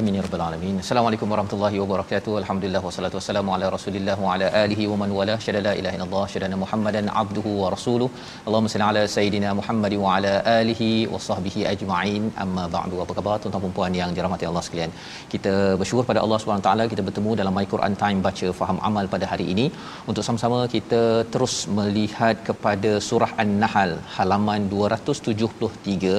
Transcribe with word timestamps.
Amin 0.00 0.14
ya 0.16 0.22
rabbal 0.24 0.42
alamin. 0.44 0.76
Assalamualaikum 0.82 1.32
warahmatullahi 1.32 1.78
wabarakatuh. 1.80 2.34
Alhamdulillah 2.40 2.80
wassalatu 2.84 3.16
wassalamu 3.18 3.50
ala 3.54 3.66
Rasulillah 3.74 4.14
wa 4.24 4.28
ala 4.34 4.46
alihi 4.60 4.84
wa 4.90 4.96
man 5.00 5.10
wala. 5.16 5.34
Syada 5.46 5.60
la 5.66 5.72
ilaha 5.80 5.94
illallah, 5.96 6.22
syada 6.34 6.56
Muhammadan 6.62 7.06
abduhu 7.22 7.50
wa 7.62 7.68
rasuluh. 7.74 8.08
Allahumma 8.46 8.70
salli 8.74 8.86
ala 8.90 9.02
sayidina 9.14 9.50
Muhammad 9.58 9.94
wa 10.04 10.12
ala 10.14 10.32
alihi 10.60 10.88
wa 11.14 11.20
sahbihi 11.26 11.66
ajma'in. 11.72 12.22
Amma 12.44 12.64
ba'du. 12.76 13.02
Apa 13.04 13.16
khabar 13.18 13.34
tuan-tuan 13.42 13.64
dan 13.66 13.74
puan 13.78 13.98
yang 14.00 14.14
dirahmati 14.18 14.48
Allah 14.50 14.62
sekalian? 14.68 14.94
Kita 15.34 15.52
bersyukur 15.82 16.06
pada 16.12 16.22
Allah 16.24 16.38
Subhanahu 16.44 16.66
taala 16.68 16.86
kita 16.92 17.04
bertemu 17.08 17.34
dalam 17.42 17.54
My 17.58 17.66
Quran 17.74 17.96
Time 18.04 18.24
baca 18.28 18.48
faham 18.60 18.80
amal 18.90 19.12
pada 19.16 19.28
hari 19.32 19.48
ini 19.56 19.66
untuk 20.12 20.24
sama-sama 20.28 20.60
kita 20.76 21.02
terus 21.36 21.56
melihat 21.80 22.36
kepada 22.48 22.94
surah 23.10 23.30
An-Nahl 23.44 23.94
halaman 24.16 24.72
273 24.72 26.16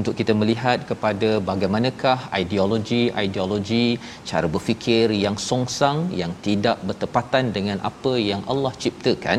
untuk 0.00 0.12
kita 0.22 0.34
melihat 0.42 0.80
kepada 0.92 1.30
bagaimanakah 1.52 2.18
ideologi 2.42 3.02
ideologi 3.26 3.86
cara 4.30 4.46
berfikir 4.54 5.06
yang 5.24 5.36
songsang 5.48 5.98
yang 6.20 6.32
tidak 6.46 6.78
bertepatan 6.88 7.52
dengan 7.56 7.78
apa 7.90 8.12
yang 8.30 8.42
Allah 8.52 8.72
ciptakan 8.82 9.38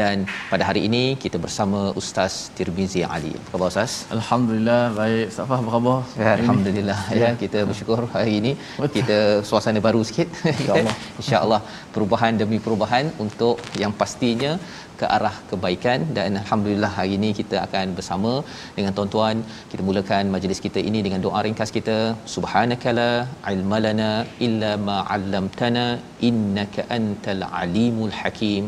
dan 0.00 0.16
pada 0.52 0.64
hari 0.68 0.82
ini 0.88 1.02
kita 1.22 1.38
bersama 1.44 1.80
Ustaz 2.00 2.34
Tirmizi 2.56 3.02
Ali. 3.14 3.32
Apa 3.40 3.50
khabar 3.54 3.68
Ustaz? 3.72 3.92
Alhamdulillah 4.16 4.82
baik. 5.00 5.24
Ustaz 5.32 5.48
Fah, 5.50 5.58
apa 5.62 5.70
khabar? 5.76 5.98
Ya, 6.22 6.30
Alhamdulillah 6.38 7.00
ya. 7.10 7.22
ya 7.22 7.30
kita 7.42 7.58
bersyukur 7.70 7.98
hari 8.14 8.34
ini 8.40 8.52
kita 8.98 9.18
suasana 9.48 9.82
baru 9.88 10.00
sikit 10.10 10.28
insya-Allah. 10.52 10.96
insya-Allah 11.22 11.60
perubahan 11.96 12.40
demi 12.42 12.60
perubahan 12.66 13.06
untuk 13.24 13.58
yang 13.82 13.92
pastinya 14.02 14.52
ke 15.00 15.06
arah 15.16 15.34
kebaikan 15.50 16.00
dan 16.16 16.38
alhamdulillah 16.40 16.90
hari 16.98 17.12
ini 17.18 17.30
kita 17.40 17.56
akan 17.66 17.86
bersama 17.98 18.32
dengan 18.76 18.92
tuan-tuan 18.96 19.36
kita 19.72 19.82
mulakan 19.88 20.24
majlis 20.34 20.60
kita 20.66 20.80
ini 20.88 21.00
dengan 21.06 21.20
doa 21.26 21.40
ringkas 21.46 21.72
kita 21.78 21.96
subhanakala 22.34 23.10
ilmalana 23.52 24.10
illa 24.46 24.72
ma 24.88 24.98
'allamtana 25.14 25.86
innaka 26.30 26.86
antal 26.98 27.44
alimul 27.62 28.14
hakim 28.20 28.64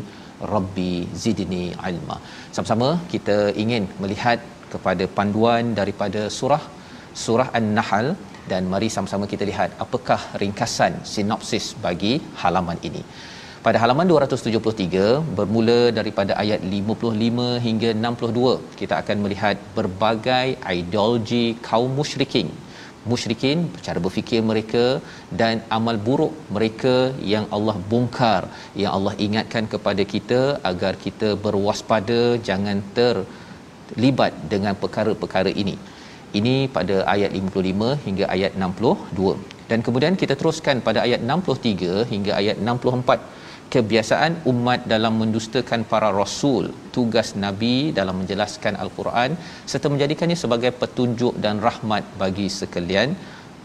rabbi 0.53 0.93
zidni 1.23 1.63
ilma. 1.91 2.17
Sama-sama 2.55 2.89
kita 3.13 3.37
ingin 3.63 3.85
melihat 4.03 4.39
kepada 4.73 5.05
panduan 5.17 5.73
daripada 5.79 6.23
surah 6.39 6.63
surah 7.25 7.49
an-nahl. 7.59 8.09
Dan 8.51 8.63
mari 8.71 8.87
sama-sama 8.95 9.25
kita 9.31 9.43
lihat 9.49 9.69
apakah 9.83 10.19
ringkasan 10.41 10.93
sinopsis 11.11 11.67
bagi 11.85 12.11
halaman 12.41 12.77
ini. 12.89 13.01
Pada 13.65 13.77
halaman 13.81 14.07
273 14.11 15.05
bermula 15.37 15.79
daripada 15.99 16.33
ayat 16.41 16.61
55 16.73 17.47
hingga 17.65 17.89
62 18.07 18.51
kita 18.79 18.93
akan 19.01 19.17
melihat 19.23 19.55
berbagai 19.77 20.45
ideologi 20.75 21.45
kaum 21.69 21.89
musyrikin 21.99 22.49
musyrikin 23.11 23.59
cara 23.85 23.99
berfikir 24.05 24.41
mereka 24.51 24.85
dan 25.41 25.55
amal 25.77 25.97
buruk 26.07 26.33
mereka 26.55 26.95
yang 27.33 27.45
Allah 27.57 27.77
bongkar 27.91 28.41
yang 28.81 28.91
Allah 28.97 29.13
ingatkan 29.25 29.65
kepada 29.73 30.05
kita 30.13 30.41
agar 30.71 30.93
kita 31.05 31.29
berwaspada 31.45 32.19
jangan 32.49 32.79
terlibat 32.99 34.33
dengan 34.53 34.73
perkara-perkara 34.83 35.53
ini. 35.63 35.75
Ini 36.39 36.55
pada 36.77 36.95
ayat 37.15 37.31
55 37.39 38.05
hingga 38.05 38.25
ayat 38.35 38.53
62 38.59 39.55
dan 39.69 39.79
kemudian 39.85 40.15
kita 40.21 40.33
teruskan 40.39 40.77
pada 40.87 40.99
ayat 41.05 41.21
63 41.29 42.11
hingga 42.11 42.31
ayat 42.41 42.57
64 42.61 43.44
kebiasaan 43.73 44.33
umat 44.51 44.81
dalam 44.93 45.13
mendustakan 45.21 45.81
para 45.91 46.09
rasul 46.21 46.65
tugas 46.95 47.29
nabi 47.43 47.75
dalam 47.99 48.15
menjelaskan 48.21 48.75
al-Quran 48.83 49.31
serta 49.71 49.89
menjadikannya 49.93 50.37
sebagai 50.43 50.71
petunjuk 50.81 51.33
dan 51.45 51.57
rahmat 51.67 52.03
bagi 52.21 52.47
sekalian 52.59 53.11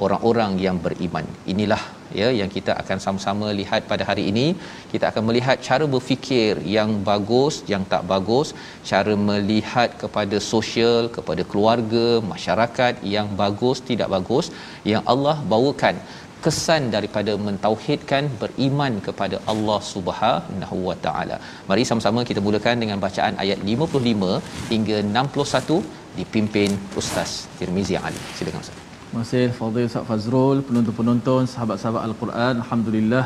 orang-orang 0.04 0.52
yang 0.66 0.76
beriman. 0.84 1.26
Inilah 1.52 1.82
ya 2.20 2.28
yang 2.38 2.50
kita 2.56 2.72
akan 2.82 2.98
sama-sama 3.04 3.46
lihat 3.60 3.82
pada 3.90 4.04
hari 4.10 4.24
ini. 4.30 4.46
Kita 4.92 5.04
akan 5.10 5.22
melihat 5.28 5.56
cara 5.68 5.84
berfikir 5.94 6.54
yang 6.76 6.90
bagus, 7.10 7.56
yang 7.72 7.84
tak 7.92 8.04
bagus, 8.12 8.48
cara 8.90 9.14
melihat 9.30 9.90
kepada 10.02 10.38
sosial, 10.52 11.12
kepada 11.16 11.44
keluarga, 11.50 12.06
masyarakat 12.32 13.04
yang 13.14 13.28
bagus, 13.42 13.80
tidak 13.90 14.10
bagus 14.16 14.48
yang 14.92 15.04
Allah 15.14 15.36
bawakan 15.54 15.96
kesan 16.44 16.82
daripada 16.94 17.32
mentauhidkan 17.46 18.24
beriman 18.42 18.92
kepada 19.06 19.36
Allah 19.52 19.78
Subhanahu 19.92 20.76
wa 20.88 20.96
taala. 21.06 21.36
Mari 21.70 21.84
sama-sama 21.90 22.22
kita 22.30 22.42
mulakan 22.46 22.76
dengan 22.84 22.98
bacaan 23.06 23.34
ayat 23.44 23.58
55 23.72 24.70
hingga 24.72 24.98
61 25.24 25.80
dipimpin 26.18 26.70
Ustaz 27.02 27.32
Tirmizi 27.58 27.96
Ali. 28.06 28.22
Silakan 28.38 28.62
Ustaz. 28.64 28.78
Terima 29.10 29.22
kasih 29.24 29.46
Fadil 29.58 29.86
Ustaz 29.90 30.04
Fazrul, 30.10 30.58
penonton-penonton, 30.66 31.42
sahabat-sahabat 31.52 32.02
Al-Quran. 32.08 32.54
Alhamdulillah. 32.64 33.24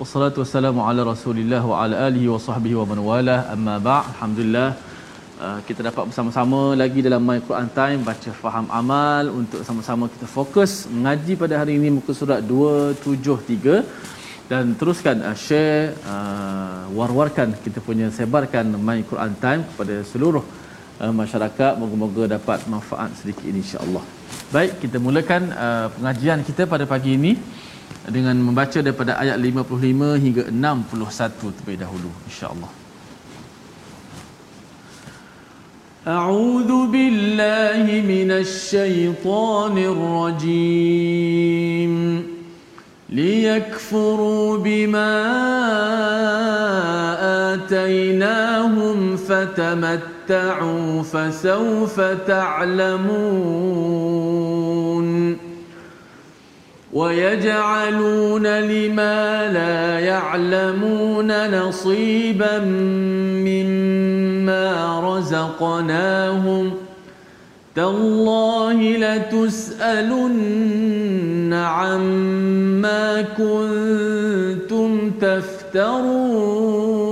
Wassalatu 0.00 0.40
wassalamu 0.42 0.80
ala 0.88 1.00
Rasulillah 1.12 1.62
wa 1.70 1.76
ala 1.82 1.94
alihi 2.08 2.28
wa 2.34 2.40
sahbihi 2.48 2.76
wa 2.80 2.86
man 2.90 2.98
wala. 3.10 3.36
Amma 3.54 3.76
ba'. 3.86 4.02
Alhamdulillah. 4.12 4.68
Uh, 5.42 5.58
kita 5.66 5.82
dapat 5.82 6.06
bersama-sama 6.06 6.78
lagi 6.78 7.02
dalam 7.02 7.18
My 7.28 7.42
Quran 7.42 7.66
Time 7.74 8.06
baca 8.06 8.30
faham 8.42 8.66
amal 8.70 9.26
untuk 9.26 9.66
sama-sama 9.66 10.06
kita 10.06 10.30
fokus 10.30 10.86
mengaji 10.86 11.34
pada 11.34 11.58
hari 11.58 11.82
ini 11.82 11.90
muka 11.90 12.14
surat 12.14 12.46
273 12.46 14.46
dan 14.46 14.78
teruskan 14.78 15.18
uh, 15.26 15.34
share 15.34 15.98
uh, 16.06 16.86
war-warkan 16.94 17.58
kita 17.58 17.82
punya 17.82 18.06
sebarkan 18.14 18.70
My 18.86 19.02
Quran 19.02 19.34
Time 19.42 19.66
kepada 19.66 20.06
seluruh 20.06 20.46
uh, 21.02 21.10
masyarakat 21.10 21.74
moga-moga 21.74 22.38
dapat 22.38 22.62
manfaat 22.70 23.10
sedikit 23.18 23.42
ini 23.42 23.66
insya-Allah. 23.66 24.04
Baik, 24.54 24.78
kita 24.78 25.02
mulakan 25.02 25.50
uh, 25.50 25.90
pengajian 25.98 26.46
kita 26.46 26.70
pada 26.70 26.86
pagi 26.86 27.18
ini 27.18 27.34
dengan 28.06 28.38
membaca 28.38 28.78
daripada 28.78 29.18
ayat 29.18 29.42
55 29.42 30.22
hingga 30.22 30.42
61 30.54 31.34
terlebih 31.42 31.82
dahulu 31.82 32.14
insya-Allah. 32.30 32.81
أعوذ 36.06 36.86
بالله 36.86 38.02
من 38.08 38.30
الشيطان 38.30 39.78
الرجيم. 40.42 42.22
ليكفروا 43.10 44.58
بما 44.58 45.22
آتيناهم 47.54 49.16
فتمتعوا 49.16 51.02
فسوف 51.02 52.00
تعلمون. 52.26 53.12
ويجعلون 56.92 58.46
لما 58.46 59.48
لا 59.52 59.98
يعلمون 59.98 61.50
نصيبا 61.60 62.58
مما 63.48 65.00
رزقناهم 65.00 66.72
تالله 67.74 68.96
لتسألن 68.96 70.32
عما 71.52 73.22
كنتم 73.22 75.10
تفترون 75.20 77.11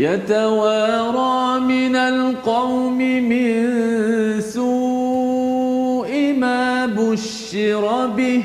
يتوارى 0.00 1.60
من 1.60 1.96
القوم 1.96 2.98
من 3.28 3.52
سوء 4.40 6.10
ما 6.32 6.86
بشر 6.86 8.06
به. 8.06 8.42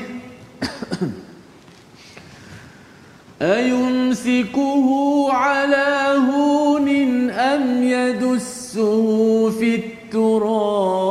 أيمسكه 3.42 4.86
على 5.32 6.16
هون 6.28 6.88
أم 7.30 7.82
يدسه 7.82 9.06
في 9.50 9.74
التراب؟ 9.74 11.05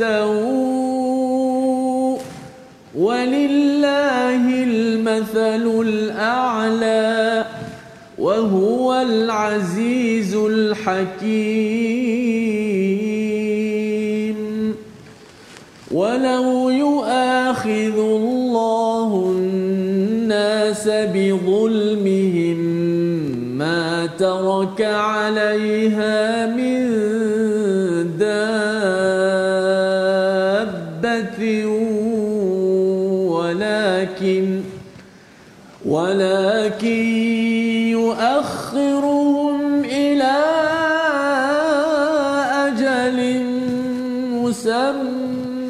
السوء 0.00 1.08
ولله 2.94 4.62
المثل 4.64 5.80
الأعلى 5.86 7.44
وهو 8.18 8.94
العزيز 8.94 10.34
الحكيم. 10.34 11.18
ولو 15.90 16.70
يؤاخذ 16.70 17.98
الله 17.98 19.34
الناس 19.36 20.88
بظلمهم 20.88 22.58
ما 23.58 24.06
ترك 24.06 24.82
عليها 24.82 26.46
من 26.46 26.88
دابة 28.18 28.47
ولكن 36.78 37.10
يؤخرهم 37.90 39.84
إلى 39.84 40.38
أجل 42.70 43.18
مسمى. 44.30 45.66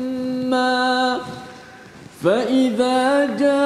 فإذا 2.24 3.24
جاء 3.40 3.58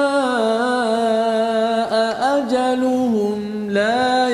أجلهم 2.37 3.39
لا 3.69 4.29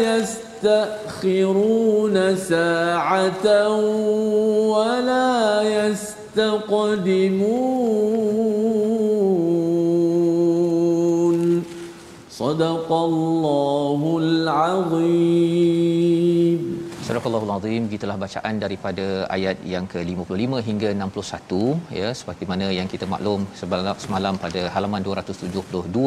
يستأخرون 0.62 1.35
ساعة 2.35 3.69
ولا 4.69 5.62
يستقدمون. 6.38 7.69
صدق 12.50 12.94
الله 12.94 14.18
العظيم. 14.22 15.88
Surah 17.09 17.38
Al 17.38 17.51
Azim 17.53 17.83
gitulah 17.91 18.15
bacaan 18.23 18.56
daripada 18.63 19.06
ayat 19.35 19.57
yang 19.71 19.85
ke-55 19.91 20.59
hingga 20.67 20.89
61 20.97 21.61
ya 22.00 22.09
seperti 22.19 22.44
mana 22.51 22.67
yang 22.75 22.88
kita 22.91 23.06
maklum 23.13 23.41
semalam, 23.61 23.95
semalam 24.03 24.35
pada 24.44 24.61
halaman 24.75 25.01
272 25.07 26.03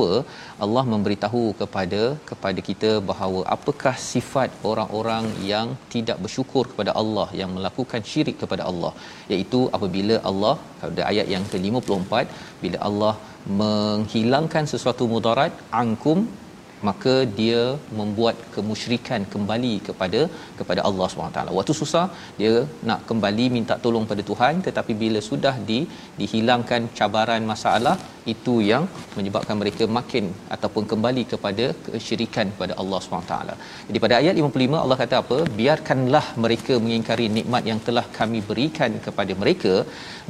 Allah 0.67 0.85
memberitahu 0.93 1.43
kepada 1.61 2.03
kepada 2.31 2.63
kita 2.69 2.91
bahawa 3.11 3.41
apakah 3.57 3.95
sifat 4.11 4.53
orang-orang 4.71 5.27
yang 5.53 5.71
tidak 5.95 6.21
bersyukur 6.27 6.65
kepada 6.73 6.95
Allah 7.03 7.27
yang 7.41 7.51
melakukan 7.57 8.07
syirik 8.13 8.39
kepada 8.45 8.63
Allah? 8.71 8.93
Iaitu 9.33 9.63
apabila 9.79 10.19
Allah 10.33 10.55
pada 10.85 11.03
ayat 11.11 11.29
yang 11.35 11.47
ke-54 11.55 12.13
bila 12.63 12.81
Allah 12.91 13.15
menghilangkan 13.63 14.67
sesuatu 14.75 15.07
mudarat 15.15 15.55
angkum 15.83 16.21
maka 16.89 17.15
dia 17.41 17.63
membuat 17.99 18.37
kemusyrikan 18.55 19.23
kembali 19.35 19.75
kepada 19.89 20.21
kepada 20.61 20.81
Allah 20.89 21.07
SWT. 21.09 21.41
Waktu 21.59 21.75
susah 21.81 22.07
dia 22.41 22.55
nak 22.91 23.03
kembali 23.11 23.47
minta 23.57 23.77
tolong 23.85 24.07
pada 24.13 24.25
Tuhan 24.31 24.57
tetapi 24.69 24.95
bila 25.03 25.23
sudah 25.31 25.55
di 25.71 25.81
dihilangkan 26.21 26.83
cabaran 26.99 27.45
masalah 27.53 27.97
itu 28.33 28.55
yang 28.71 28.85
menyebabkan 29.17 29.57
mereka 29.61 29.85
makin 29.99 30.25
ataupun 30.55 30.85
kembali 30.91 31.23
kepada 31.33 31.65
kesyirikan 31.87 32.47
kepada 32.55 32.75
Allah 32.83 32.99
SWT. 33.05 33.35
Jadi 33.89 33.99
pada 34.05 34.15
ayat 34.21 34.35
55 34.43 34.83
Allah 34.83 34.99
kata 35.03 35.17
apa? 35.23 35.39
Biarkanlah 35.61 36.25
mereka 36.45 36.75
mengingkari 36.85 37.27
nikmat 37.39 37.65
yang 37.71 37.81
telah 37.89 38.07
kami 38.19 38.41
berikan 38.51 38.93
kepada 39.07 39.35
mereka 39.43 39.75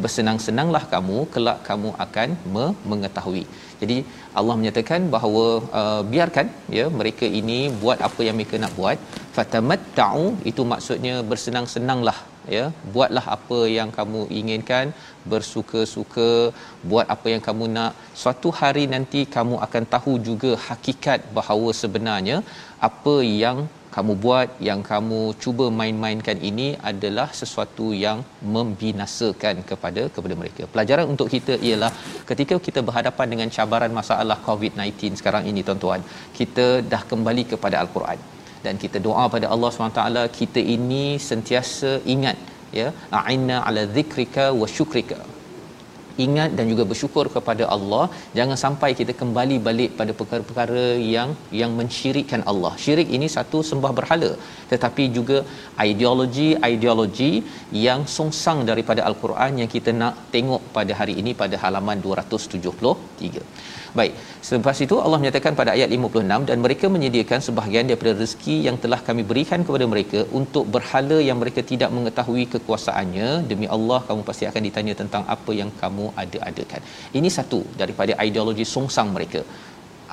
bersenang-senanglah 0.05 0.85
kamu 0.95 1.19
kelak 1.35 1.61
kamu 1.69 1.93
akan 2.07 2.31
me- 2.55 2.75
mengetahui. 2.93 3.45
Jadi 3.83 3.97
Allah 4.41 4.55
menyatakan 4.61 5.03
bahawa 5.15 5.45
uh, 5.81 6.03
biarkan 6.13 6.47
ya 6.79 6.85
mereka 7.01 7.27
ini 7.41 7.59
buat 7.83 7.99
apa 8.09 8.21
yang 8.27 8.37
mereka 8.39 8.59
nak 8.65 8.75
buat. 8.79 8.99
Fatamatta'u 9.37 10.25
itu 10.51 10.63
maksudnya 10.73 11.15
bersenang-senanglah 11.31 12.19
ya 12.57 12.65
buatlah 12.95 13.25
apa 13.37 13.59
yang 13.77 13.91
kamu 13.99 14.21
inginkan 14.39 14.87
bersuka-suka 15.33 16.31
buat 16.91 17.07
apa 17.15 17.27
yang 17.35 17.43
kamu 17.49 17.67
nak. 17.77 17.93
Suatu 18.23 18.51
hari 18.61 18.85
nanti 18.95 19.23
kamu 19.37 19.57
akan 19.67 19.85
tahu 19.95 20.15
juga 20.31 20.53
hakikat 20.69 21.21
bahawa 21.39 21.71
sebenarnya 21.83 22.39
apa 22.89 23.17
yang 23.45 23.61
kamu 23.97 24.13
buat 24.25 24.49
yang 24.69 24.81
kamu 24.91 25.21
cuba 25.43 25.67
main-mainkan 25.79 26.39
ini 26.51 26.69
adalah 26.91 27.29
sesuatu 27.41 27.87
yang 28.05 28.19
membinasakan 28.57 29.57
kepada 29.71 30.05
kepada 30.17 30.35
mereka. 30.43 30.63
Pelajaran 30.75 31.07
untuk 31.15 31.29
kita 31.35 31.57
ialah 31.69 31.93
ketika 32.31 32.57
kita 32.67 32.83
berhadapan 32.89 33.27
dengan 33.35 33.51
cabaran 33.57 33.95
masalah 34.01 34.39
COVID-19 34.49 35.21
sekarang 35.23 35.47
ini 35.53 35.63
tuan-tuan, 35.69 36.03
kita 36.39 36.67
dah 36.95 37.03
kembali 37.13 37.45
kepada 37.55 37.79
al-Quran 37.85 38.21
dan 38.65 38.75
kita 38.83 38.99
doa 39.07 39.25
pada 39.35 39.47
Allah 39.55 39.71
SWT 39.75 40.03
kita 40.41 40.61
ini 40.77 41.05
sentiasa 41.29 41.93
ingat 42.15 42.39
ya 42.79 42.89
a'inna 43.21 43.57
ala 43.69 43.83
dhikrika 43.97 44.45
wa 44.61 44.67
syukrika 44.77 45.19
ingat 46.27 46.51
dan 46.59 46.67
juga 46.73 46.85
bersyukur 46.91 47.27
kepada 47.37 47.65
Allah. 47.77 48.05
Jangan 48.39 48.59
sampai 48.65 48.91
kita 49.01 49.13
kembali 49.21 49.59
balik 49.69 49.91
pada 50.01 50.13
perkara-perkara 50.21 50.85
yang 51.17 51.33
yang 51.61 51.73
mensyirikkan 51.81 52.43
Allah. 52.53 52.73
Syirik 52.85 53.11
ini 53.19 53.29
satu 53.37 53.61
sembah 53.71 53.93
berhala 54.01 54.33
tetapi 54.73 55.05
juga 55.17 55.39
ideologi-ideologi 55.89 57.33
yang 57.87 58.03
songsang 58.17 58.61
daripada 58.71 59.03
al-Quran 59.09 59.61
yang 59.63 59.71
kita 59.77 59.93
nak 60.03 60.17
tengok 60.35 60.63
pada 60.77 60.93
hari 61.01 61.17
ini 61.23 61.33
pada 61.43 61.59
halaman 61.65 62.01
273 62.07 63.72
Baik, 63.99 64.13
selepas 64.49 64.77
itu 64.85 64.97
Allah 65.05 65.19
menyatakan 65.23 65.53
pada 65.59 65.71
ayat 65.77 65.89
56 65.97 66.49
dan 66.51 66.59
mereka 66.65 66.87
menyediakan 66.95 67.41
sebahagian 67.47 67.85
daripada 67.91 68.13
rezeki 68.21 68.55
yang 68.67 68.77
telah 68.85 69.01
kami 69.09 69.23
berikan 69.31 69.61
kepada 69.67 69.87
mereka 69.95 70.21
untuk 70.39 70.65
berhala 70.75 71.19
yang 71.29 71.39
mereka 71.43 71.61
tidak 71.73 71.91
mengetahui 71.97 72.45
kekuasaannya. 72.55 73.29
Demi 73.51 73.69
Allah 73.77 74.01
kamu 74.09 74.23
pasti 74.29 74.47
akan 74.51 74.63
ditanya 74.69 74.95
tentang 75.03 75.25
apa 75.37 75.53
yang 75.61 75.73
kamu 75.83 76.07
ada-adakan. 76.23 76.81
Ini 77.21 77.31
satu 77.39 77.61
daripada 77.83 78.15
ideologi 78.29 78.67
songsang 78.77 79.11
mereka. 79.19 79.43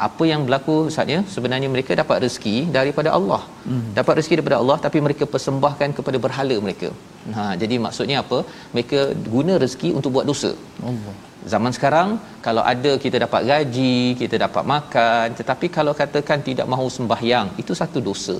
apa 0.07 0.23
yang 0.29 0.41
berlaku 0.47 0.73
Ustaz 0.89 1.09
ya 1.13 1.17
sebenarnya 1.33 1.69
mereka 1.73 1.91
dapat 2.01 2.17
rezeki 2.23 2.53
daripada 2.75 3.09
Allah 3.17 3.39
hmm. 3.69 3.87
dapat 3.97 4.13
rezeki 4.17 4.35
daripada 4.39 4.57
Allah 4.61 4.77
tapi 4.85 4.99
mereka 5.07 5.25
persembahkan 5.33 5.95
kepada 5.97 6.17
berhala 6.25 6.55
mereka 6.65 6.89
ha 7.37 7.45
jadi 7.61 7.77
maksudnya 7.85 8.17
apa 8.23 8.39
mereka 8.75 8.99
guna 9.33 9.55
rezeki 9.63 9.89
untuk 9.99 10.13
buat 10.17 10.27
dosa 10.31 10.51
Allah 10.91 11.15
zaman 11.53 11.71
sekarang 11.77 12.19
kalau 12.45 12.63
ada 12.73 12.91
kita 13.03 13.17
dapat 13.25 13.41
gaji 13.51 14.15
kita 14.21 14.35
dapat 14.45 14.63
makan 14.73 15.27
tetapi 15.39 15.67
kalau 15.77 15.93
katakan 16.01 16.39
tidak 16.49 16.67
mahu 16.73 16.87
sembahyang 16.97 17.47
itu 17.61 17.73
satu 17.81 17.99
dosa 18.09 18.37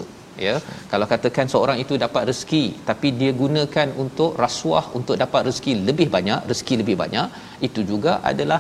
ya. 0.48 0.56
Kalau 0.91 1.06
katakan 1.13 1.48
seorang 1.53 1.77
itu 1.84 1.94
dapat 2.06 2.32
rezeki 2.32 2.63
tapi 2.89 3.08
dia 3.20 3.32
gunakan 3.41 3.88
untuk 4.03 4.39
rasuah 4.44 4.86
untuk 5.00 5.15
dapat 5.24 5.51
rezeki 5.51 5.74
lebih 5.89 6.08
banyak 6.15 6.48
rezeki 6.51 6.75
lebih 6.82 6.96
banyak 7.03 7.27
itu 7.68 7.84
juga 7.91 8.13
adalah 8.32 8.60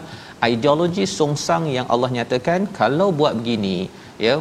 ideologi 0.51 1.05
songsang 1.17 1.65
yang 1.77 1.87
Allah 1.93 2.11
nyatakan 2.17 2.67
kalau 2.79 3.09
buat 3.19 3.35
begini 3.39 3.77
ya 4.27 4.35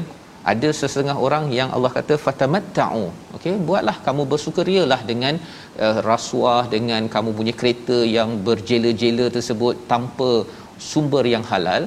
ada 0.53 0.69
sesetengah 0.81 1.17
orang 1.27 1.45
yang 1.59 1.69
Allah 1.77 1.91
kata 1.99 2.15
fatamatta'u. 2.25 3.05
Okey 3.37 3.55
buatlah 3.69 3.97
kamu 4.07 4.23
bersukarialah 4.33 5.01
dengan 5.11 5.35
uh, 5.85 5.99
rasuah 6.11 6.63
dengan 6.75 7.03
kamu 7.15 7.33
punya 7.39 7.55
kereta 7.61 7.99
yang 8.17 8.31
berjela-jela 8.49 9.27
tersebut 9.37 9.75
tanpa 9.93 10.31
sumber 10.91 11.25
yang 11.35 11.47
halal. 11.53 11.85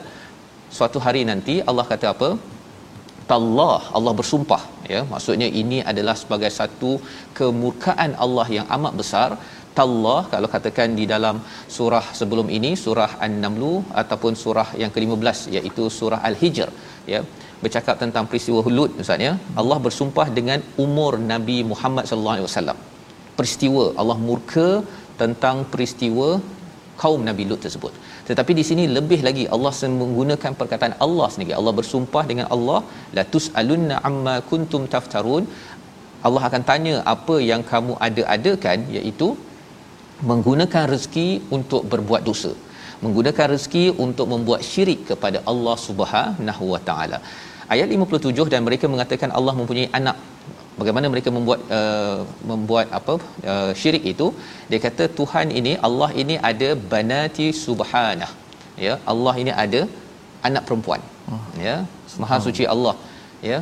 Suatu 0.78 1.00
hari 1.06 1.22
nanti 1.32 1.56
Allah 1.70 1.86
kata 1.94 2.08
apa? 2.16 2.30
Tallah 3.32 3.82
Allah 3.98 4.14
bersumpah 4.20 4.62
ya. 4.94 5.02
Maksudnya 5.14 5.50
ini 5.62 5.80
adalah 5.92 6.16
sebagai 6.22 6.52
satu 6.60 6.92
kemurkaan 7.40 8.14
Allah 8.26 8.48
yang 8.58 8.68
amat 8.78 8.96
besar. 9.02 9.30
Tallah 9.78 10.22
kalau 10.32 10.48
katakan 10.54 10.90
di 11.00 11.06
dalam 11.12 11.36
surah 11.76 12.06
sebelum 12.20 12.48
ini 12.58 12.72
surah 12.86 13.12
an-naml 13.26 13.70
ataupun 14.02 14.34
surah 14.42 14.70
yang 14.82 14.92
ke-15 14.96 15.38
iaitu 15.58 15.84
surah 15.98 16.20
al-hijr 16.30 16.70
ya 17.14 17.22
bercakap 17.64 17.96
tentang 18.04 18.26
peristiwa 18.30 18.60
Lut 18.78 18.92
ustaz 19.04 19.28
ya. 19.28 19.34
Allah 19.62 19.78
bersumpah 19.86 20.28
dengan 20.38 20.60
umur 20.86 21.14
Nabi 21.34 21.58
Muhammad 21.72 22.06
sallallahu 22.10 22.36
alaihi 22.38 22.48
wasallam. 22.50 22.80
Peristiwa 23.38 23.84
Allah 24.02 24.18
murka 24.30 24.70
tentang 25.22 25.58
peristiwa 25.74 26.30
kaum 27.02 27.22
Nabi 27.30 27.44
Lut 27.50 27.62
tersebut. 27.66 27.94
Tetapi 28.30 28.52
di 28.60 28.64
sini 28.70 28.84
lebih 28.98 29.20
lagi 29.28 29.44
Allah 29.56 29.72
menggunakan 30.02 30.52
perkataan 30.60 30.96
Allah 31.06 31.28
sendiri. 31.34 31.54
Allah 31.60 31.74
bersumpah 31.80 32.24
dengan 32.32 32.48
Allah 32.56 32.80
la 33.18 33.24
tusalunna 33.36 33.96
amma 34.10 34.36
kuntum 34.50 34.84
taftarun. 34.96 35.46
Allah 36.28 36.44
akan 36.50 36.64
tanya 36.72 36.96
apa 37.14 37.36
yang 37.52 37.62
kamu 37.72 37.94
ada-adakan? 38.08 38.80
Iaitu 38.98 39.30
menggunakan 40.32 40.84
rezeki 40.94 41.30
untuk 41.58 41.84
berbuat 41.94 42.24
dosa. 42.30 42.52
Menggunakan 43.04 43.46
rezeki 43.54 43.86
untuk 44.06 44.28
membuat 44.34 44.62
syirik 44.72 45.00
kepada 45.12 45.38
Allah 45.52 45.76
Subhanahu 45.88 46.66
Wa 46.74 46.82
Taala 46.90 47.20
ayat 47.74 47.88
57 47.96 48.52
dan 48.54 48.62
mereka 48.68 48.86
mengatakan 48.94 49.32
Allah 49.40 49.56
mempunyai 49.62 49.90
anak. 50.00 50.18
Bagaimana 50.80 51.08
mereka 51.14 51.30
membuat 51.36 51.60
uh, 51.78 52.20
membuat 52.52 52.88
apa 53.00 53.16
uh, 53.52 53.72
syirik 53.80 54.04
itu? 54.14 54.28
Dia 54.70 54.80
kata 54.86 55.04
Tuhan 55.20 55.48
ini 55.60 55.74
Allah 55.88 56.10
ini 56.22 56.36
ada 56.52 56.70
banati 56.94 57.48
subhanah 57.66 58.32
ya 58.86 58.94
Allah 59.14 59.34
ini 59.42 59.52
ada 59.64 59.82
anak 60.50 60.64
perempuan. 60.68 61.02
Oh. 61.32 61.44
ya 61.66 61.76
maha 62.22 62.38
suci 62.48 62.66
Allah. 62.74 62.96
Ya 63.50 63.60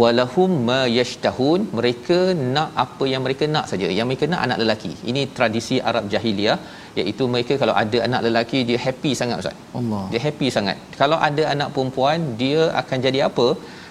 walahum 0.00 0.50
ma 0.70 0.80
yashtahun. 0.98 1.60
Mereka 1.78 2.18
nak 2.56 2.70
apa 2.84 3.04
yang 3.12 3.22
mereka 3.26 3.44
nak 3.56 3.66
saja. 3.70 3.88
Yang 3.98 4.08
mereka 4.10 4.26
nak 4.32 4.42
anak 4.46 4.60
lelaki. 4.62 4.92
Ini 5.10 5.24
tradisi 5.38 5.78
Arab 5.90 6.06
jahiliah 6.14 6.58
iaitu 7.00 7.24
mereka 7.34 7.54
kalau 7.62 7.74
ada 7.82 7.98
anak 8.06 8.20
lelaki 8.26 8.60
dia 8.68 8.78
happy 8.84 9.12
sangat 9.20 9.36
ustaz. 9.42 9.56
Allah. 9.80 10.02
Dia 10.12 10.20
happy 10.26 10.48
sangat. 10.56 10.76
Kalau 11.00 11.18
ada 11.28 11.44
anak 11.54 11.70
perempuan 11.76 12.20
dia 12.42 12.62
akan 12.82 12.98
jadi 13.06 13.20
apa? 13.28 13.48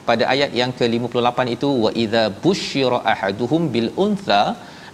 Pada 0.09 0.23
ayat 0.33 0.51
yang 0.59 0.71
ke-58 0.79 1.39
itu 1.55 1.69
wa 1.85 1.91
idza 2.03 2.23
busyira 2.43 2.99
ahaduhum 3.13 3.63
bil 3.73 3.89
untha 4.05 4.43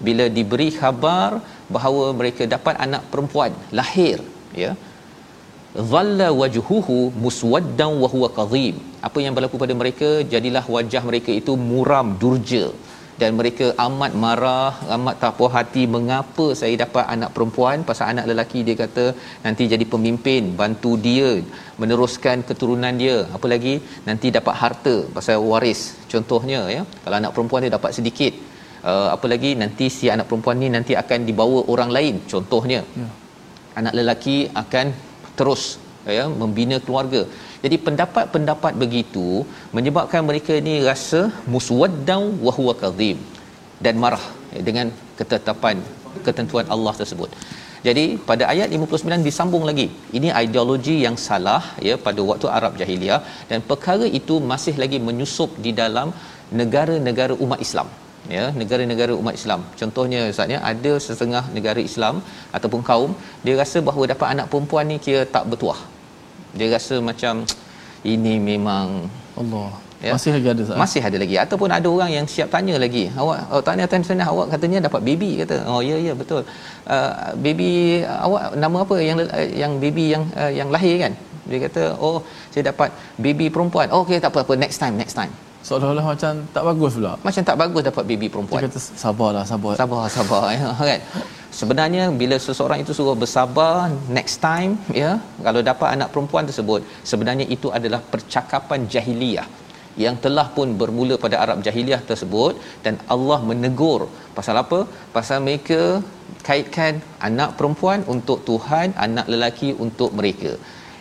bila 0.06 0.26
diberi 0.38 0.70
khabar 0.80 1.32
bahawa 1.76 2.06
mereka 2.22 2.44
dapat 2.56 2.76
anak 2.86 3.04
perempuan 3.12 3.54
lahir 3.80 4.18
ya. 4.64 4.72
Dhalla 5.92 6.28
wajhuhu 6.42 6.98
muswaddan 7.26 7.94
wa 8.02 8.08
huwa 8.14 8.28
kadhib 8.40 8.76
apa 9.08 9.20
yang 9.24 9.34
berlaku 9.36 9.58
pada 9.62 9.74
mereka? 9.80 10.10
Jadilah 10.34 10.66
wajah 10.76 11.04
mereka 11.10 11.32
itu 11.40 11.54
muram 11.70 12.08
durja 12.22 12.66
dan 13.22 13.32
mereka 13.40 13.66
amat 13.86 14.12
marah 14.24 14.74
amat 14.96 15.16
tak 15.22 15.34
puas 15.38 15.54
hati 15.56 15.84
mengapa 15.96 16.46
saya 16.62 16.74
dapat 16.84 17.06
anak 17.16 17.30
perempuan. 17.36 17.86
Pasal 17.90 18.06
anak 18.14 18.26
lelaki 18.32 18.60
dia 18.68 18.76
kata 18.84 19.06
nanti 19.46 19.64
jadi 19.74 19.86
pemimpin 19.94 20.44
bantu 20.62 20.92
dia 21.08 21.30
meneruskan 21.82 22.46
keturunan 22.50 22.96
dia. 23.04 23.18
Apa 23.38 23.48
lagi? 23.54 23.76
Nanti 24.10 24.30
dapat 24.38 24.56
harta 24.62 24.96
pasal 25.18 25.38
waris. 25.52 25.82
Contohnya 26.14 26.62
ya 26.76 26.82
kalau 27.04 27.18
anak 27.22 27.34
perempuan 27.38 27.64
dia 27.66 27.74
dapat 27.78 27.94
sedikit. 28.00 28.34
Uh, 28.92 29.10
apa 29.16 29.26
lagi? 29.32 29.52
Nanti 29.62 29.86
si 29.98 30.06
anak 30.16 30.28
perempuan 30.30 30.58
ni 30.64 30.68
nanti 30.78 30.94
akan 31.04 31.20
dibawa 31.30 31.60
orang 31.74 31.92
lain. 31.98 32.16
Contohnya 32.34 32.82
ya. 33.02 33.08
anak 33.80 33.94
lelaki 34.00 34.38
akan 34.64 34.88
terus 35.40 35.64
ya 36.18 36.26
membina 36.42 36.78
keluarga 36.86 37.22
jadi 37.64 37.76
pendapat-pendapat 37.88 38.74
begitu 38.84 39.26
menyebabkan 39.76 40.22
mereka 40.30 40.54
ni 40.68 40.74
rasa 40.88 41.20
muswaddau 41.54 42.24
wa 42.46 42.52
huwa 42.58 42.74
kadhib 42.82 43.20
dan 43.86 43.96
marah 44.04 44.26
ya, 44.56 44.62
dengan 44.68 44.88
ketetapan 45.20 45.78
ketentuan 46.26 46.66
Allah 46.76 46.94
tersebut. 47.02 47.30
Jadi 47.88 48.04
pada 48.30 48.44
ayat 48.52 48.68
59 48.76 49.28
disambung 49.28 49.64
lagi. 49.70 49.88
Ini 50.18 50.30
ideologi 50.44 50.96
yang 51.06 51.16
salah 51.28 51.64
ya 51.88 51.96
pada 52.06 52.22
waktu 52.30 52.48
Arab 52.58 52.76
Jahiliah 52.82 53.20
dan 53.50 53.60
perkara 53.72 54.06
itu 54.20 54.36
masih 54.52 54.76
lagi 54.84 55.00
menyusup 55.08 55.52
di 55.66 55.74
dalam 55.82 56.12
negara-negara 56.62 57.36
umat 57.46 57.60
Islam. 57.68 57.90
Ya, 58.36 58.44
negara-negara 58.62 59.14
umat 59.22 59.36
Islam. 59.40 59.62
Contohnya 59.80 60.20
ustaz 60.34 60.54
ya, 60.56 60.60
ada 60.74 60.94
setengah 61.08 61.44
negara 61.56 61.80
Islam 61.90 62.16
ataupun 62.58 62.84
kaum 62.92 63.12
dia 63.46 63.56
rasa 63.64 63.80
bahawa 63.88 64.06
dapat 64.14 64.28
anak 64.36 64.48
perempuan 64.52 64.88
ni 64.92 64.98
kira 65.08 65.24
tak 65.36 65.44
bertuah 65.52 65.80
dia 66.58 66.68
rasa 66.76 66.96
macam 67.10 67.34
ini 68.14 68.36
memang 68.52 69.10
Allah. 69.40 69.70
ya? 70.04 70.12
masih 70.16 70.32
lagi 70.36 70.48
ada 70.54 70.64
saat. 70.68 70.80
masih 70.84 71.02
ada 71.08 71.18
lagi. 71.24 71.36
Ataupun 71.46 71.70
ada 71.78 71.88
orang 71.96 72.12
yang 72.18 72.26
siap 72.34 72.50
tanya 72.56 72.76
lagi. 72.86 73.04
Awak 73.22 73.40
oh, 73.54 73.62
tanya 73.68 73.86
tanya 73.92 74.06
sana 74.10 74.26
awak 74.34 74.48
katanya 74.54 74.80
dapat 74.88 75.02
baby 75.10 75.30
kata. 75.42 75.56
Oh 75.74 75.82
ya 75.90 75.98
ya 76.08 76.14
betul. 76.22 76.42
Uh, 76.96 77.12
baby 77.46 77.72
awak 78.26 78.44
nama 78.64 78.78
apa? 78.86 78.96
Yang 79.10 79.18
yang 79.62 79.74
baby 79.84 80.06
yang 80.14 80.24
uh, 80.42 80.52
yang 80.60 80.70
lahir 80.76 80.96
kan? 81.04 81.14
Dia 81.50 81.60
kata 81.68 81.82
oh 82.06 82.18
saya 82.54 82.64
dapat 82.72 82.90
baby 83.26 83.48
perempuan. 83.56 83.88
Oh, 83.96 84.04
okey 84.06 84.20
tak 84.24 84.32
apa 84.34 84.40
apa 84.46 84.54
next 84.66 84.80
time 84.84 84.96
next 85.04 85.18
time 85.20 85.34
seolah-olah 85.68 86.06
macam 86.12 86.34
tak 86.56 86.64
bagus 86.70 86.92
pula. 86.98 87.14
Macam 87.28 87.44
tak 87.50 87.58
bagus 87.62 87.82
dapat 87.90 88.04
baby 88.10 88.28
perempuan. 88.34 88.62
Dia 88.62 88.70
kata 88.70 88.82
sabarlah 89.04 89.44
sabar. 89.52 89.74
Sabar 89.82 90.04
sabar 90.18 90.44
ya. 90.58 90.70
Kan 90.90 91.02
sebenarnya 91.60 92.04
bila 92.22 92.36
seseorang 92.46 92.80
itu 92.84 92.92
suruh 92.98 93.18
bersabar 93.24 93.74
next 94.18 94.38
time 94.46 94.72
ya 95.02 95.12
kalau 95.48 95.62
dapat 95.72 95.88
anak 95.96 96.10
perempuan 96.14 96.46
tersebut 96.50 96.82
sebenarnya 97.12 97.46
itu 97.56 97.70
adalah 97.78 98.02
percakapan 98.14 98.82
jahiliah 98.94 99.48
yang 100.04 100.16
telah 100.24 100.46
pun 100.56 100.68
bermula 100.82 101.16
pada 101.24 101.36
Arab 101.44 101.58
jahiliah 101.66 102.02
tersebut 102.12 102.54
dan 102.86 102.96
Allah 103.14 103.40
menegur. 103.50 104.02
Pasal 104.38 104.56
apa? 104.64 104.80
Pasal 105.16 105.38
mereka 105.48 105.82
kaitkan 106.48 106.94
anak 107.28 107.52
perempuan 107.58 108.00
untuk 108.14 108.40
Tuhan 108.50 108.88
anak 109.06 109.28
lelaki 109.34 109.70
untuk 109.86 110.10
mereka 110.20 110.54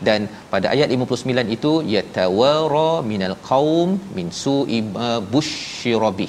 dan 0.08 0.20
pada 0.52 0.66
ayat 0.74 0.88
59 0.96 1.56
itu 1.56 1.72
yatawara 1.94 2.90
minal 3.12 3.36
qaum 3.48 3.90
min 4.18 4.28
su'i 4.42 4.80
bushirabi 5.32 6.28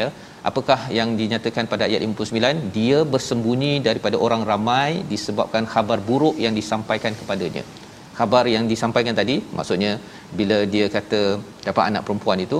ya. 0.00 0.08
Apakah 0.48 0.78
yang 0.96 1.10
dinyatakan 1.20 1.64
pada 1.72 1.82
ayat 1.88 2.00
59 2.06 2.72
dia 2.76 2.98
bersembunyi 3.12 3.72
daripada 3.86 4.16
orang 4.26 4.42
ramai 4.50 4.90
disebabkan 5.12 5.64
khabar 5.72 5.98
buruk 6.08 6.36
yang 6.44 6.54
disampaikan 6.60 7.12
kepadanya. 7.20 7.62
Khabar 8.18 8.44
yang 8.54 8.64
disampaikan 8.72 9.14
tadi 9.20 9.36
maksudnya 9.58 9.92
bila 10.38 10.58
dia 10.74 10.86
kata 10.96 11.20
dapat 11.68 11.84
anak 11.90 12.02
perempuan 12.06 12.40
itu 12.46 12.58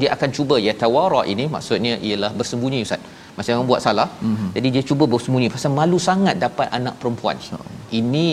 dia 0.00 0.08
akan 0.14 0.30
cuba 0.36 0.56
ya 0.66 0.72
tawara 0.82 1.20
ini 1.32 1.44
maksudnya 1.56 1.94
ialah 2.08 2.32
bersembunyi 2.40 2.80
ustaz. 2.86 3.04
Macam 3.36 3.52
orang 3.54 3.68
buat 3.70 3.82
salah 3.86 4.08
mm-hmm. 4.26 4.50
jadi 4.56 4.68
dia 4.74 4.82
cuba 4.90 5.04
bersembunyi 5.14 5.48
pasal 5.54 5.72
malu 5.78 5.98
sangat 6.08 6.36
dapat 6.46 6.68
anak 6.78 6.94
perempuan. 7.02 7.36
Ini 8.00 8.26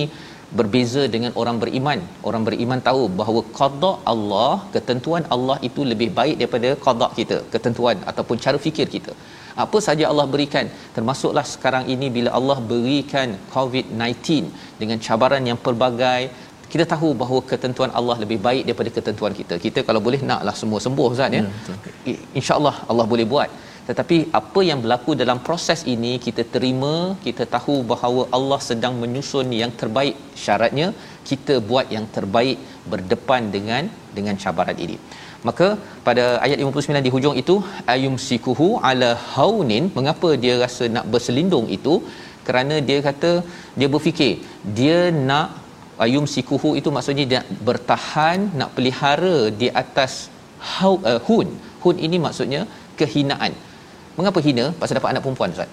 berbeza 0.59 1.03
dengan 1.15 1.31
orang 1.41 1.57
beriman. 1.63 1.99
Orang 2.29 2.43
beriman 2.47 2.79
tahu 2.87 3.03
bahawa 3.19 3.41
qada 3.59 3.91
Allah, 4.13 4.53
ketentuan 4.75 5.23
Allah 5.35 5.57
itu 5.69 5.81
lebih 5.91 6.09
baik 6.19 6.35
daripada 6.41 6.69
qada 6.85 7.07
kita, 7.19 7.37
ketentuan 7.55 7.97
ataupun 8.11 8.37
cara 8.45 8.59
fikir 8.65 8.87
kita. 8.95 9.13
Apa 9.63 9.77
saja 9.87 10.05
Allah 10.11 10.25
berikan, 10.35 10.65
termasuklah 10.95 11.45
sekarang 11.53 11.85
ini 11.95 12.07
bila 12.15 12.29
Allah 12.39 12.57
berikan 12.71 13.29
COVID-19 13.55 14.49
dengan 14.81 14.97
cabaran 15.07 15.43
yang 15.49 15.59
pelbagai, 15.65 16.21
kita 16.73 16.85
tahu 16.93 17.09
bahawa 17.21 17.41
ketentuan 17.51 17.91
Allah 17.99 18.15
lebih 18.23 18.39
baik 18.47 18.63
daripada 18.67 18.91
ketentuan 18.97 19.33
kita. 19.39 19.55
Kita 19.65 19.79
kalau 19.87 20.01
boleh 20.05 20.21
naklah 20.29 20.55
semua 20.61 20.79
sembuh 20.85 21.07
Ustaz 21.13 21.37
ya. 21.37 21.43
ya 22.07 22.15
Insya-Allah 22.39 22.75
Allah 22.91 23.05
boleh 23.11 23.25
buat 23.33 23.49
tetapi 23.87 24.17
apa 24.39 24.59
yang 24.67 24.79
berlaku 24.83 25.11
dalam 25.21 25.39
proses 25.47 25.79
ini 25.93 26.11
kita 26.25 26.43
terima 26.53 26.93
kita 27.25 27.43
tahu 27.55 27.75
bahawa 27.91 28.21
Allah 28.37 28.59
sedang 28.67 28.93
menyusun 29.01 29.47
yang 29.61 29.71
terbaik 29.81 30.15
syaratnya 30.43 30.87
kita 31.29 31.55
buat 31.69 31.87
yang 31.95 32.05
terbaik 32.15 32.59
berdepan 32.91 33.43
dengan 33.55 33.83
dengan 34.17 34.35
cabaran 34.43 34.77
ini. 34.85 34.97
Maka 35.47 35.67
pada 36.07 36.25
ayat 36.45 36.57
59 36.59 37.05
di 37.07 37.11
hujung 37.15 37.35
itu 37.41 37.55
ayum 37.93 38.15
sikuhu 38.27 38.67
ala 38.89 39.09
haunin 39.33 39.85
mengapa 39.97 40.29
dia 40.43 40.55
rasa 40.63 40.87
nak 40.95 41.07
berselindung 41.15 41.67
itu? 41.77 41.95
Kerana 42.47 42.77
dia 42.87 42.99
kata 43.07 43.31
dia 43.79 43.89
berfikir 43.95 44.33
dia 44.77 44.99
nak 45.29 45.49
ayum 46.05 46.25
sikuhu 46.35 46.71
itu 46.79 46.89
maksudnya 46.95 47.25
dia 47.33 47.41
bertahan 47.67 48.39
nak 48.59 48.71
pelihara 48.77 49.37
di 49.61 49.67
atas 49.83 50.13
hau, 50.71 50.95
uh, 51.11 51.19
hun. 51.27 51.49
Hun 51.83 51.97
ini 52.07 52.17
maksudnya 52.25 52.63
kehinaan 52.99 53.53
mengapa 54.17 54.39
hina? 54.47 54.65
Pasal 54.81 54.95
dapat 54.99 55.11
anak 55.13 55.23
perempuan 55.25 55.55
ustaz. 55.55 55.71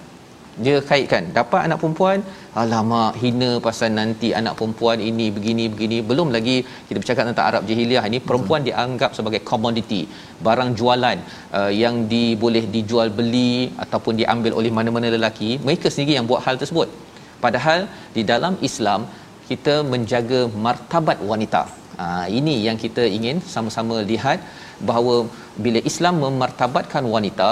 Dia 0.63 0.77
kaitkan 0.89 1.23
dapat 1.37 1.61
anak 1.67 1.77
perempuan 1.81 2.17
alamak 2.61 3.11
hina 3.21 3.49
pasal 3.65 3.89
nanti 3.99 4.29
anak 4.39 4.53
perempuan 4.59 4.97
ini 5.09 5.25
begini 5.35 5.65
begini. 5.73 5.97
Belum 6.09 6.27
lagi 6.35 6.55
kita 6.87 6.97
bercakap 7.01 7.23
tentang 7.29 7.47
Arab 7.49 7.63
jahiliah 7.69 8.03
ini 8.09 8.19
perempuan 8.29 8.61
dianggap 8.67 9.15
sebagai 9.17 9.41
komoditi 9.49 10.01
barang 10.47 10.71
jualan 10.79 11.17
uh, 11.59 11.71
yang 11.83 11.95
di 12.11 12.23
boleh 12.43 12.63
dijual 12.75 13.09
beli 13.19 13.71
ataupun 13.85 14.19
diambil 14.21 14.53
oleh 14.59 14.73
mana-mana 14.79 15.09
lelaki. 15.15 15.51
Mereka 15.67 15.87
sendiri 15.93 16.19
yang 16.19 16.27
buat 16.31 16.43
hal 16.47 16.59
tersebut. 16.63 16.89
Padahal 17.45 17.81
di 18.17 18.23
dalam 18.31 18.55
Islam 18.69 19.01
kita 19.49 19.75
menjaga 19.93 20.41
martabat 20.65 21.19
wanita. 21.31 21.61
Ha, 21.99 22.05
ini 22.39 22.53
yang 22.67 22.77
kita 22.83 23.03
ingin 23.17 23.37
sama-sama 23.53 23.95
lihat 24.11 24.39
bahawa 24.89 25.15
bila 25.63 25.79
Islam 25.89 26.15
memartabatkan 26.23 27.03
wanita 27.15 27.49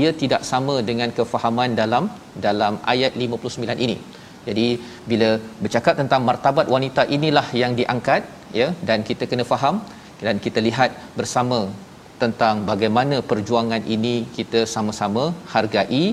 ia 0.00 0.10
tidak 0.22 0.42
sama 0.50 0.74
dengan 0.88 1.10
kefahaman 1.18 1.70
dalam 1.80 2.04
dalam 2.46 2.74
ayat 2.92 3.12
59 3.24 3.84
ini. 3.86 3.96
Jadi 4.46 4.68
bila 5.10 5.28
bercakap 5.62 5.94
tentang 6.00 6.22
martabat 6.28 6.66
wanita 6.74 7.02
inilah 7.16 7.46
yang 7.62 7.72
diangkat 7.80 8.22
ya 8.60 8.68
dan 8.88 9.00
kita 9.08 9.26
kena 9.30 9.44
faham 9.52 9.76
dan 10.24 10.36
kita 10.44 10.58
lihat 10.68 10.90
bersama 11.18 11.60
tentang 12.22 12.56
bagaimana 12.70 13.16
perjuangan 13.30 13.82
ini 13.96 14.14
kita 14.38 14.62
sama-sama 14.74 15.24
hargai. 15.54 16.04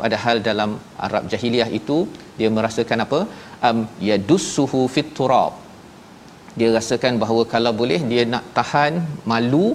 Padahal 0.00 0.36
dalam 0.48 0.70
Arab 1.06 1.24
jahiliah 1.32 1.68
itu 1.78 1.98
dia 2.38 2.48
merasakan 2.56 3.04
apa? 3.06 3.20
Um 3.68 3.78
yadussuhu 4.08 4.80
fit 4.94 5.10
turab. 5.18 5.52
Dia 6.58 6.68
rasakan 6.76 7.14
bahawa 7.22 7.42
kalau 7.54 7.72
boleh 7.80 8.00
dia 8.10 8.24
nak 8.34 8.44
tahan 8.58 8.92
malu 9.30 9.66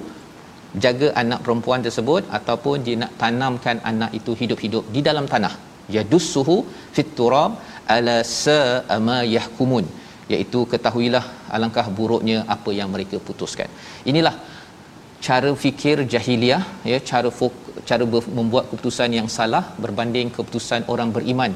jaga 0.86 1.08
anak 1.22 1.40
perempuan 1.46 1.82
tersebut 1.88 2.24
ataupun 2.38 2.84
dia 2.86 2.96
nak 3.04 3.12
tanamkan 3.22 3.78
anak 3.92 4.12
itu 4.20 4.34
hidup-hidup 4.42 4.86
di 4.96 5.02
dalam 5.08 5.28
tanah. 5.34 5.54
Yadussuhu 5.96 6.56
fit 6.96 7.12
turab 7.18 7.60
ala 7.96 8.18
sa'ama 8.24 9.20
yahkumun. 9.36 9.86
Iaitu 10.32 10.60
ketahuilah 10.72 11.24
alangkah 11.56 11.88
buruknya 11.98 12.38
apa 12.56 12.72
yang 12.80 12.90
mereka 12.96 13.18
putuskan. 13.28 13.68
Inilah 14.12 14.36
cara 15.26 15.50
fikir 15.64 15.98
jahiliah 16.14 16.62
ya 16.92 17.00
cara 17.10 17.30
fok, 17.40 17.54
cara 17.90 18.04
membuat 18.38 18.66
keputusan 18.70 19.10
yang 19.18 19.28
salah 19.38 19.64
berbanding 19.84 20.30
keputusan 20.36 20.88
orang 20.94 21.10
beriman 21.16 21.54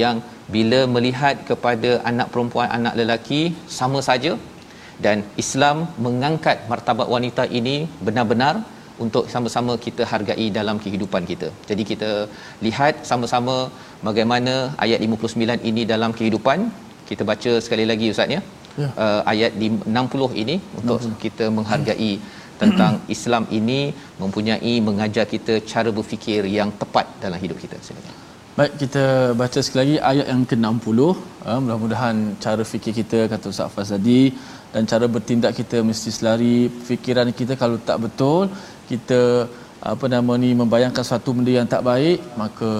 yang 0.00 0.16
bila 0.54 0.80
melihat 0.94 1.36
kepada 1.48 1.90
anak 2.10 2.28
perempuan 2.34 2.68
anak 2.78 2.94
lelaki 3.00 3.40
sama 3.78 4.00
saja 4.08 4.32
dan 5.04 5.18
Islam 5.42 5.76
mengangkat 6.06 6.58
martabat 6.72 7.08
wanita 7.14 7.44
ini 7.58 7.76
benar-benar 8.06 8.54
untuk 9.04 9.24
sama-sama 9.32 9.72
kita 9.86 10.02
hargai 10.12 10.46
dalam 10.58 10.76
kehidupan 10.84 11.22
kita. 11.30 11.48
Jadi 11.70 11.82
kita 11.90 12.10
lihat 12.66 13.04
sama-sama 13.10 13.56
bagaimana 14.08 14.54
ayat 14.84 15.00
59 15.06 15.68
ini 15.70 15.84
dalam 15.92 16.12
kehidupan. 16.18 16.58
Kita 17.08 17.22
baca 17.30 17.52
sekali 17.64 17.84
lagi 17.90 18.06
ustaz 18.14 18.34
ya. 18.36 18.40
ya. 18.82 18.88
Uh, 19.04 19.20
ayat 19.32 19.52
60 19.62 20.42
ini 20.42 20.56
untuk 20.80 20.98
60. 21.02 21.22
kita 21.24 21.46
menghargai 21.58 22.12
tentang 22.62 22.94
Islam 23.16 23.44
ini 23.58 23.80
mempunyai 24.22 24.74
mengajar 24.88 25.26
kita 25.34 25.56
cara 25.72 25.92
berfikir 25.98 26.42
yang 26.58 26.72
tepat 26.80 27.06
dalam 27.24 27.40
hidup 27.44 27.60
kita. 27.64 27.78
Silakan. 27.88 28.16
Baik, 28.58 28.72
kita 28.80 29.04
baca 29.40 29.60
sekali 29.64 29.80
lagi 29.82 29.96
ayat 30.10 30.26
yang 30.32 30.44
ke-60. 30.50 30.98
Uh, 31.04 31.58
mudah-mudahan 31.62 32.16
cara 32.44 32.62
fikir 32.70 32.92
kita 33.00 33.18
kata 33.32 33.52
Ustaz 33.52 33.74
Faz 33.74 33.90
tadi 33.94 34.20
dan 34.72 34.82
cara 34.90 35.06
bertindak 35.14 35.52
kita 35.58 35.80
mesti 35.88 36.10
selari. 36.16 36.56
Fikiran 36.88 37.30
kita 37.40 37.54
kalau 37.62 37.78
tak 37.90 37.98
betul 38.04 38.50
kita 38.90 39.20
apa 39.92 40.06
nama 40.14 40.32
ni 40.42 40.50
membayangkan 40.60 41.04
satu 41.12 41.30
benda 41.36 41.52
yang 41.58 41.68
tak 41.74 41.82
baik 41.88 42.18
maka 42.42 42.70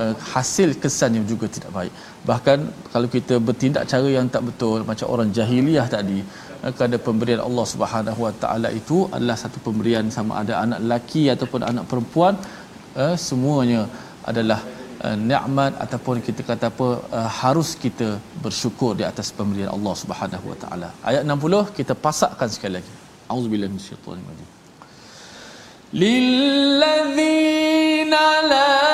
uh, 0.00 0.14
hasil 0.32 0.68
kesannya 0.82 1.22
juga 1.32 1.46
tidak 1.56 1.70
baik. 1.78 1.92
Bahkan 2.30 2.58
kalau 2.92 3.08
kita 3.16 3.34
bertindak 3.48 3.84
cara 3.92 4.08
yang 4.16 4.28
tak 4.34 4.42
betul 4.48 4.78
macam 4.90 5.06
orang 5.14 5.30
jahiliah 5.38 5.86
tadi 5.96 6.18
uh, 6.64 6.72
kerana 6.76 6.96
pemberian 7.08 7.42
Allah 7.48 7.66
Subhanahu 7.72 8.20
Wa 8.26 8.32
Taala 8.42 8.70
itu 8.80 8.98
adalah 9.16 9.36
satu 9.44 9.58
pemberian 9.66 10.06
sama 10.16 10.42
ada 10.42 10.54
anak 10.64 10.80
lelaki 10.84 11.24
ataupun 11.34 11.62
anak 11.70 11.84
perempuan 11.90 12.34
uh, 13.02 13.16
semuanya 13.28 13.82
adalah 14.30 14.60
Eh, 15.04 15.16
nikmat 15.30 15.72
ataupun 15.84 16.16
kita 16.26 16.40
kata 16.48 16.66
apa 16.72 16.88
uh, 17.18 17.30
harus 17.40 17.70
kita 17.82 18.08
bersyukur 18.44 18.90
di 19.00 19.04
atas 19.10 19.28
pemberian 19.38 19.70
Allah 19.76 19.94
Subhanahu 20.02 20.46
Wa 20.52 20.56
Taala. 20.62 20.88
Ayat 21.10 21.22
60 21.28 21.76
kita 21.78 21.92
pasakkan 22.06 22.48
sekali 22.54 22.72
lagi. 22.80 22.92
Auzubillahi 23.34 23.70
minasyaitonir 23.74 24.24
rajim. 24.30 24.48
Lilladzina 26.02 27.02
laa 28.52 28.93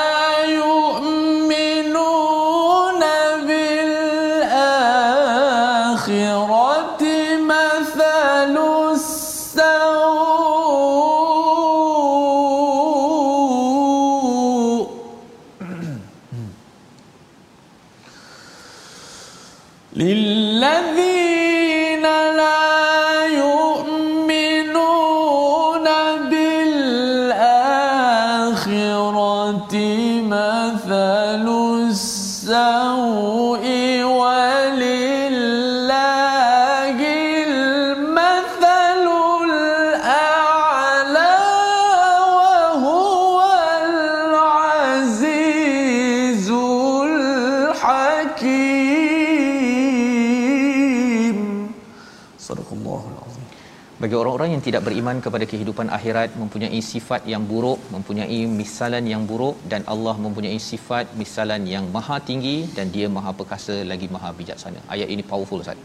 Orang-orang 54.40 54.56
yang 54.56 54.66
tidak 54.68 54.82
beriman 54.86 55.16
kepada 55.24 55.44
kehidupan 55.50 55.86
akhirat 55.96 56.28
mempunyai 56.42 56.78
sifat 56.90 57.22
yang 57.32 57.42
buruk, 57.50 57.80
mempunyai 57.94 58.38
misalan 58.60 59.04
yang 59.10 59.22
buruk 59.30 59.56
dan 59.72 59.82
Allah 59.92 60.14
mempunyai 60.24 60.56
sifat 60.68 61.12
misalan 61.22 61.68
yang 61.72 61.84
maha 61.96 62.16
tinggi 62.28 62.54
dan 62.76 62.86
dia 62.94 63.06
maha 63.16 63.30
perkasa 63.40 63.76
lagi 63.90 64.06
maha 64.14 64.30
bijaksana. 64.38 64.80
Ayat 64.94 65.12
ini 65.14 65.22
powerful 65.32 65.60
Ustaz. 65.64 65.76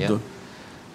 Ya. 0.00 0.08
Betul. 0.08 0.18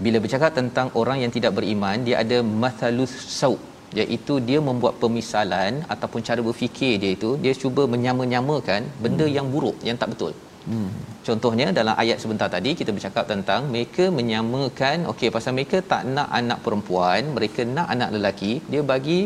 Bila 0.06 0.20
bercakap 0.26 0.52
tentang 0.60 0.90
orang 1.02 1.24
yang 1.24 1.32
tidak 1.38 1.56
beriman, 1.60 2.04
dia 2.08 2.18
ada 2.24 2.40
mathalus 2.64 3.14
sau 3.40 3.54
iaitu 4.02 4.36
dia 4.50 4.60
membuat 4.68 5.00
pemisalan 5.04 5.88
ataupun 5.96 6.20
cara 6.30 6.44
berfikir 6.50 6.94
dia 7.04 7.12
itu 7.18 7.32
dia 7.46 7.56
cuba 7.64 7.86
menyama-nyamakan 7.96 8.92
benda 9.06 9.26
hmm. 9.28 9.36
yang 9.38 9.48
buruk 9.56 9.78
yang 9.88 9.96
tak 10.04 10.12
betul. 10.16 10.36
Hmm. 10.70 10.90
Contohnya 11.28 11.68
dalam 11.80 11.96
ayat 12.04 12.18
sebentar 12.22 12.48
tadi 12.56 12.72
kita 12.80 12.92
bercakap 12.96 13.26
tentang 13.32 13.62
mereka 13.74 14.04
menyamakan 14.18 15.06
okey 15.12 15.30
pasal 15.36 15.54
mereka 15.58 15.78
tak 15.92 16.04
nak 16.16 16.30
anak 16.40 16.60
perempuan, 16.66 17.22
mereka 17.38 17.62
nak 17.76 17.88
anak 17.96 18.10
lelaki, 18.16 18.52
dia 18.72 18.82
bagi 18.92 19.20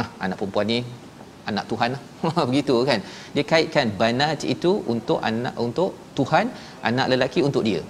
ah 0.00 0.06
anak 0.24 0.36
perempuan 0.40 0.66
ni 0.72 0.78
anak 1.50 1.64
Tuhan 1.70 1.90
begitu 2.48 2.76
kan. 2.88 3.00
Dia 3.34 3.44
kaitkan 3.52 3.88
banat 4.00 4.46
itu 4.54 4.72
untuk 4.94 5.20
anak 5.30 5.54
untuk 5.66 5.90
Tuhan, 6.18 6.48
anak 6.90 7.06
lelaki 7.12 7.42
untuk 7.48 7.64
dia. 7.68 7.82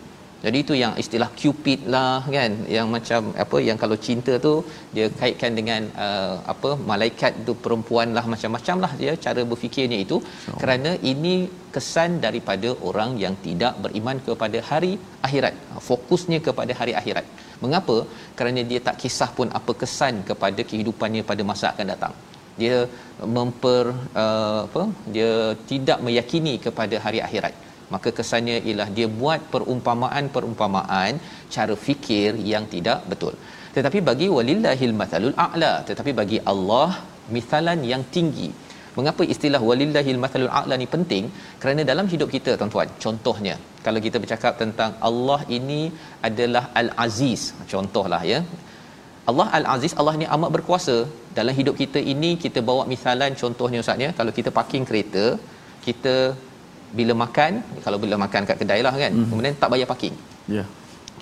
Jadi 0.45 0.59
itu 0.65 0.75
yang 0.83 0.93
istilah 1.03 1.29
cupid 1.41 1.81
lah 1.95 2.19
kan? 2.37 2.53
Yang 2.77 2.87
macam 2.95 3.21
apa 3.45 3.59
yang 3.67 3.79
kalau 3.83 3.97
cinta 4.07 4.33
tu 4.47 4.55
dia 4.97 5.07
kaitkan 5.21 5.53
dengan 5.59 5.83
uh, 6.07 6.35
apa 6.53 6.71
malaikat 6.91 7.33
tu 7.49 7.55
perempuan 7.65 8.09
lah 8.17 8.25
macam-macam 8.33 8.77
lah 8.85 8.93
dia 9.03 9.13
cara 9.27 9.43
berfikirnya 9.53 9.99
itu. 10.07 10.19
So. 10.47 10.57
kerana 10.63 10.93
ini 11.13 11.35
kesan 11.77 12.11
daripada 12.27 12.71
orang 12.89 13.13
yang 13.25 13.35
tidak 13.47 13.75
beriman 13.85 14.19
kepada 14.29 14.59
hari 14.71 14.93
akhirat 15.29 15.55
fokusnya 15.89 16.41
kepada 16.49 16.75
hari 16.81 16.95
akhirat. 17.01 17.27
Mengapa? 17.65 17.97
Kerana 18.39 18.61
dia 18.71 18.81
tak 18.89 18.99
kisah 19.03 19.31
pun 19.39 19.49
apa 19.59 19.73
kesan 19.83 20.15
kepada 20.31 20.61
kehidupannya 20.71 21.23
pada 21.31 21.43
masa 21.51 21.67
akan 21.73 21.89
datang. 21.95 22.15
Dia 22.61 22.79
memper 23.37 23.85
uh, 24.23 24.61
apa 24.67 24.83
dia 25.15 25.31
tidak 25.71 25.99
meyakini 26.07 26.55
kepada 26.67 26.97
hari 27.05 27.21
akhirat 27.29 27.55
maka 27.95 28.09
kesannya 28.19 28.57
ialah 28.69 28.89
dia 28.97 29.09
buat 29.21 29.41
perumpamaan-perumpamaan 29.53 31.13
cara 31.55 31.75
fikir 31.87 32.31
yang 32.53 32.67
tidak 32.75 33.01
betul. 33.13 33.35
Tetapi 33.77 33.99
bagi 34.09 34.27
walillahil 34.37 34.95
mathalul 35.01 35.37
a'la 35.47 35.73
tetapi 35.89 36.13
bagi 36.21 36.39
Allah 36.53 36.91
misalan 37.37 37.81
yang 37.93 38.05
tinggi. 38.17 38.51
Mengapa 38.97 39.23
istilah 39.35 39.61
walillahil 39.69 40.21
mathalul 40.25 40.53
a'la 40.61 40.77
ni 40.83 40.89
penting? 40.95 41.25
Kerana 41.63 41.83
dalam 41.91 42.09
hidup 42.15 42.29
kita 42.37 42.55
tuan-tuan 42.61 42.91
contohnya 43.05 43.55
kalau 43.87 44.01
kita 44.07 44.17
bercakap 44.25 44.55
tentang 44.63 44.93
Allah 45.09 45.41
ini 45.59 45.81
adalah 46.29 46.65
al-aziz 46.83 47.45
contohlah 47.75 48.23
ya. 48.35 48.41
Allah 49.31 49.47
Al-Aziz, 49.59 49.93
Allah 50.01 50.15
ni 50.21 50.27
amat 50.37 50.51
berkuasa. 50.55 50.95
Dalam 51.39 51.55
hidup 51.59 51.75
kita 51.83 52.01
ini, 52.13 52.31
kita 52.45 52.61
bawa 52.69 52.83
misalan 52.93 53.33
contohnya 53.43 53.79
Ustaz 53.83 54.03
ya, 54.05 54.11
kalau 54.19 54.33
kita 54.39 54.51
parking 54.57 54.85
kereta, 54.89 55.25
kita 55.87 56.15
bila 56.99 57.15
makan, 57.25 57.53
kalau 57.85 57.99
bila 58.05 58.17
makan 58.25 58.43
kat 58.49 58.57
kedai 58.61 58.81
lah 58.87 58.95
kan, 59.03 59.11
mm-hmm. 59.13 59.29
kemudian 59.31 59.55
tak 59.63 59.69
bayar 59.73 59.89
parking. 59.93 60.15
Ya. 60.49 60.57
Yeah. 60.59 60.69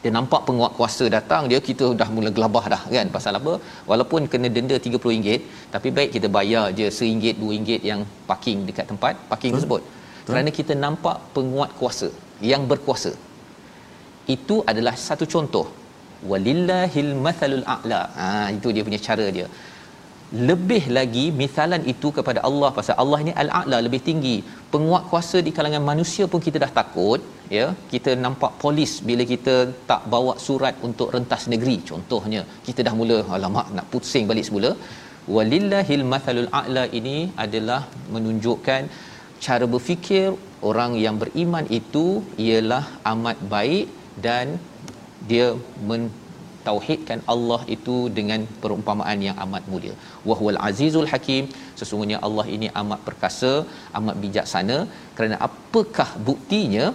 Dia 0.02 0.10
nampak 0.16 0.40
penguat 0.48 0.72
kuasa 0.78 1.04
datang, 1.16 1.42
dia 1.50 1.60
kita 1.68 1.86
dah 2.00 2.08
mula 2.16 2.30
gelabah 2.36 2.64
dah 2.74 2.82
kan. 2.94 3.06
Pasal 3.16 3.36
apa? 3.40 3.52
Walaupun 3.90 4.30
kena 4.32 4.48
denda 4.56 4.76
RM30, 4.80 5.28
tapi 5.74 5.88
baik 5.96 6.10
kita 6.16 6.28
bayar 6.36 6.64
je 6.78 6.86
RM1, 6.98 7.36
RM2 7.40 7.70
yang 7.90 8.00
parking 8.30 8.60
dekat 8.68 8.86
tempat 8.92 9.14
parking 9.32 9.52
Betul. 9.52 9.58
tersebut. 9.60 9.82
Betul. 9.84 10.30
Kerana 10.30 10.50
kita 10.58 10.72
nampak 10.84 11.16
penguat 11.36 11.72
kuasa 11.80 12.08
yang 12.52 12.64
berkuasa. 12.70 13.12
Itu 14.36 14.56
adalah 14.72 14.94
satu 15.08 15.26
contoh 15.34 15.66
walillahil 16.30 17.10
mathalul 17.26 17.64
a'la 17.74 18.00
ha 18.20 18.28
itu 18.56 18.68
dia 18.76 18.82
punya 18.86 19.00
cara 19.08 19.26
dia 19.36 19.46
lebih 20.48 20.82
lagi 20.96 21.24
misalan 21.40 21.82
itu 21.92 22.08
kepada 22.16 22.40
Allah 22.48 22.70
pasal 22.76 22.94
Allah 23.02 23.18
ini 23.24 23.32
al-a'la 23.42 23.78
lebih 23.86 24.00
tinggi. 24.08 24.36
Penguat 24.72 25.04
kuasa 25.10 25.38
di 25.46 25.50
kalangan 25.56 25.82
manusia 25.90 26.24
pun 26.32 26.40
kita 26.46 26.58
dah 26.64 26.70
takut 26.78 27.20
ya. 27.56 27.66
Kita 27.92 28.14
nampak 28.24 28.52
polis 28.62 28.92
bila 29.08 29.26
kita 29.32 29.54
tak 29.90 30.02
bawa 30.14 30.34
surat 30.46 30.76
untuk 30.88 31.10
rentas 31.16 31.44
negeri 31.52 31.76
contohnya. 31.90 32.42
Kita 32.66 32.86
dah 32.86 32.94
mula 33.00 33.18
alamak 33.38 33.68
nak 33.76 33.88
pusing 33.94 34.26
balik 34.30 34.46
semula. 34.48 34.72
Walillahil 35.36 36.06
mathalul 36.12 36.50
a'la 36.60 36.84
ini 37.00 37.18
adalah 37.44 37.82
menunjukkan 38.14 38.82
cara 39.44 39.66
berfikir 39.74 40.26
orang 40.70 40.92
yang 41.04 41.16
beriman 41.22 41.66
itu 41.80 42.06
ialah 42.46 42.84
amat 43.12 43.38
baik 43.54 43.86
dan 44.26 44.46
dia 45.30 45.48
mentauhidkan 46.60 47.18
Allah 47.32 47.60
itu 47.74 47.96
dengan 48.18 48.40
perumpamaan 48.62 49.18
yang 49.26 49.36
amat 49.44 49.64
mulia. 49.72 49.94
Wahwal 50.28 50.58
azizul 50.68 51.08
hakim, 51.12 51.44
sesungguhnya 51.80 52.18
Allah 52.26 52.46
ini 52.56 52.68
amat 52.80 53.00
perkasa, 53.06 53.52
amat 53.98 54.16
bijaksana. 54.24 54.78
Kerana 55.16 55.36
apakah 55.48 56.10
buktinya? 56.28 56.86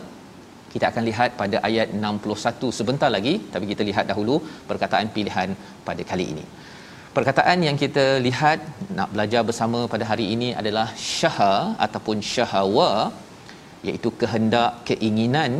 Kita 0.73 0.85
akan 0.91 1.03
lihat 1.09 1.29
pada 1.41 1.57
ayat 1.67 1.89
61 1.97 2.77
sebentar 2.77 3.09
lagi, 3.15 3.33
tapi 3.53 3.65
kita 3.71 3.83
lihat 3.89 4.05
dahulu 4.11 4.35
perkataan 4.69 5.09
pilihan 5.17 5.49
pada 5.87 6.03
kali 6.11 6.25
ini. 6.33 6.45
Perkataan 7.17 7.59
yang 7.67 7.77
kita 7.83 8.05
lihat 8.27 8.59
nak 8.97 9.09
belajar 9.13 9.41
bersama 9.49 9.79
pada 9.93 10.05
hari 10.09 10.25
ini 10.35 10.49
adalah 10.61 10.87
syaha 11.19 11.53
ataupun 11.85 12.17
syahawa 12.31 12.89
iaitu 13.87 14.09
kehendak, 14.21 14.71
keinginan 14.89 15.51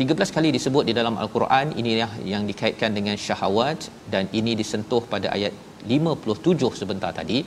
13 0.00 0.34
kali 0.36 0.48
disebut 0.54 0.84
di 0.88 0.94
dalam 0.96 1.14
al-Quran 1.22 1.68
ini 1.80 1.92
yang 2.32 2.42
dikaitkan 2.48 2.90
dengan 2.96 3.16
syahwat 3.26 3.80
dan 4.12 4.24
ini 4.38 4.52
disentuh 4.60 5.00
pada 5.12 5.28
ayat 5.36 5.52
57 5.94 6.80
sebentar 6.80 7.10
tadi 7.18 7.38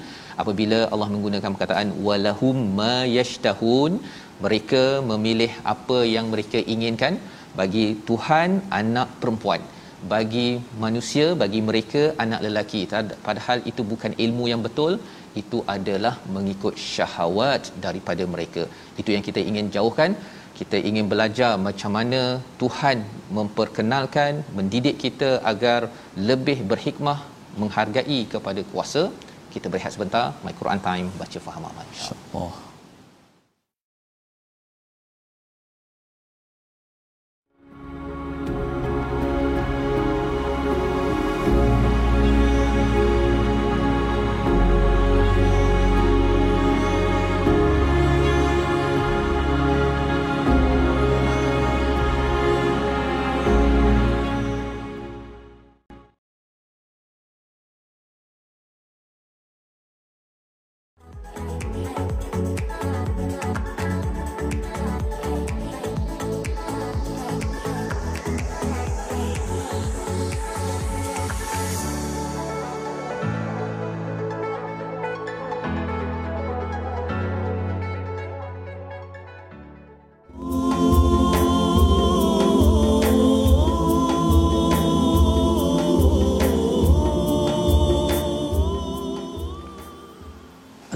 apabila 0.41 0.79
Allah 0.93 1.09
menggunakan 1.15 1.53
perkataan 1.55 1.89
walahum 2.07 2.57
mayashtahun 2.79 3.91
mereka 4.45 4.83
memilih 5.11 5.51
apa 5.73 5.99
yang 6.15 6.25
mereka 6.33 6.61
inginkan 6.75 7.15
bagi 7.59 7.85
Tuhan 8.09 8.49
anak 8.79 9.09
perempuan 9.21 9.61
bagi 10.13 10.47
manusia 10.83 11.27
bagi 11.43 11.61
mereka 11.69 12.01
anak 12.23 12.41
lelaki. 12.45 12.81
Padahal 13.27 13.59
itu 13.71 13.81
bukan 13.91 14.11
ilmu 14.25 14.45
yang 14.51 14.61
betul 14.67 14.93
itu 15.41 15.57
adalah 15.75 16.13
mengikut 16.35 16.75
syahwat 16.91 17.63
daripada 17.85 18.23
mereka. 18.33 18.63
Itu 19.01 19.09
yang 19.15 19.25
kita 19.27 19.41
ingin 19.49 19.67
jauhkan 19.75 20.13
kita 20.59 20.77
ingin 20.89 21.05
belajar 21.11 21.51
macam 21.67 21.91
mana 21.97 22.21
Tuhan 22.61 22.97
memperkenalkan 23.37 24.43
mendidik 24.57 24.95
kita 25.03 25.31
agar 25.51 25.81
lebih 26.29 26.57
berhikmah 26.71 27.19
menghargai 27.61 28.21
kepada 28.33 28.63
kuasa. 28.71 29.03
Kita 29.53 29.67
berehat 29.73 29.93
sebentar. 29.97 30.25
My 30.45 30.53
Quran 30.61 30.81
time 30.89 31.07
baca 31.21 31.39
faham 31.45 31.63
amal 31.69 31.85
insyaallah 31.91 32.68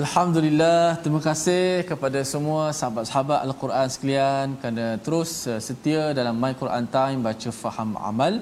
Alhamdulillah, 0.01 0.97
terima 1.01 1.19
kasih 1.25 1.85
kepada 1.89 2.19
semua 2.29 2.61
sahabat-sahabat 2.77 3.39
Al-Quran 3.45 3.87
sekalian 3.93 4.55
kerana 4.61 4.85
terus 5.05 5.31
uh, 5.51 5.59
setia 5.65 6.03
dalam 6.19 6.35
My 6.43 6.49
Quran 6.61 6.85
Time 6.95 7.19
baca 7.27 7.49
faham 7.59 7.91
amal. 8.09 8.33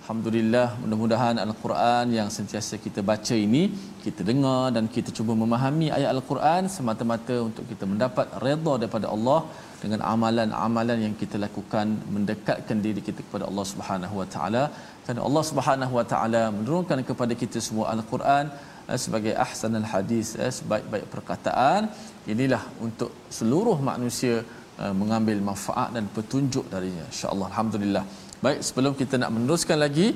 Alhamdulillah, 0.00 0.66
mudah-mudahan 0.80 1.36
Al-Quran 1.44 2.16
yang 2.18 2.28
sentiasa 2.36 2.80
kita 2.86 3.04
baca 3.12 3.36
ini, 3.46 3.62
kita 4.06 4.24
dengar 4.30 4.72
dan 4.76 4.88
kita 4.96 5.12
cuba 5.18 5.36
memahami 5.42 5.92
ayat 5.98 6.10
Al-Quran 6.16 6.72
semata-mata 6.76 7.36
untuk 7.48 7.68
kita 7.72 7.84
mendapat 7.92 8.26
redha 8.46 8.74
daripada 8.80 9.08
Allah 9.14 9.40
dengan 9.84 10.00
amalan-amalan 10.14 10.98
yang 11.06 11.14
kita 11.22 11.36
lakukan 11.46 12.00
mendekatkan 12.16 12.78
diri 12.86 13.02
kita 13.08 13.20
kepada 13.28 13.44
Allah 13.50 13.66
Subhanahu 13.74 14.24
Wa 14.24 14.28
Taala. 14.36 14.64
Kerana 15.04 15.20
Allah 15.28 15.44
Subhanahu 15.52 15.96
Wa 16.00 16.06
Taala 16.14 16.44
menurunkan 16.58 17.04
kepada 17.12 17.36
kita 17.42 17.60
semua 17.68 17.92
Al-Quran 17.92 18.48
Eh, 18.56 18.73
sebagai 19.04 19.32
ahsanul 19.44 19.88
hadis 19.88 20.36
eh, 20.36 20.52
sebaik-baik 20.52 21.08
perkataan 21.08 21.88
inilah 22.28 22.62
untuk 22.84 23.10
seluruh 23.32 23.78
manusia 23.90 24.44
eh, 24.82 24.94
mengambil 25.00 25.40
manfaat 25.50 25.96
dan 25.96 26.04
petunjuk 26.16 26.68
darinya. 26.68 27.04
Insyaallah 27.12 27.48
alhamdulillah. 27.52 28.04
Baik 28.44 28.60
sebelum 28.60 28.92
kita 28.92 29.16
nak 29.16 29.32
meneruskan 29.32 29.80
lagi 29.80 30.08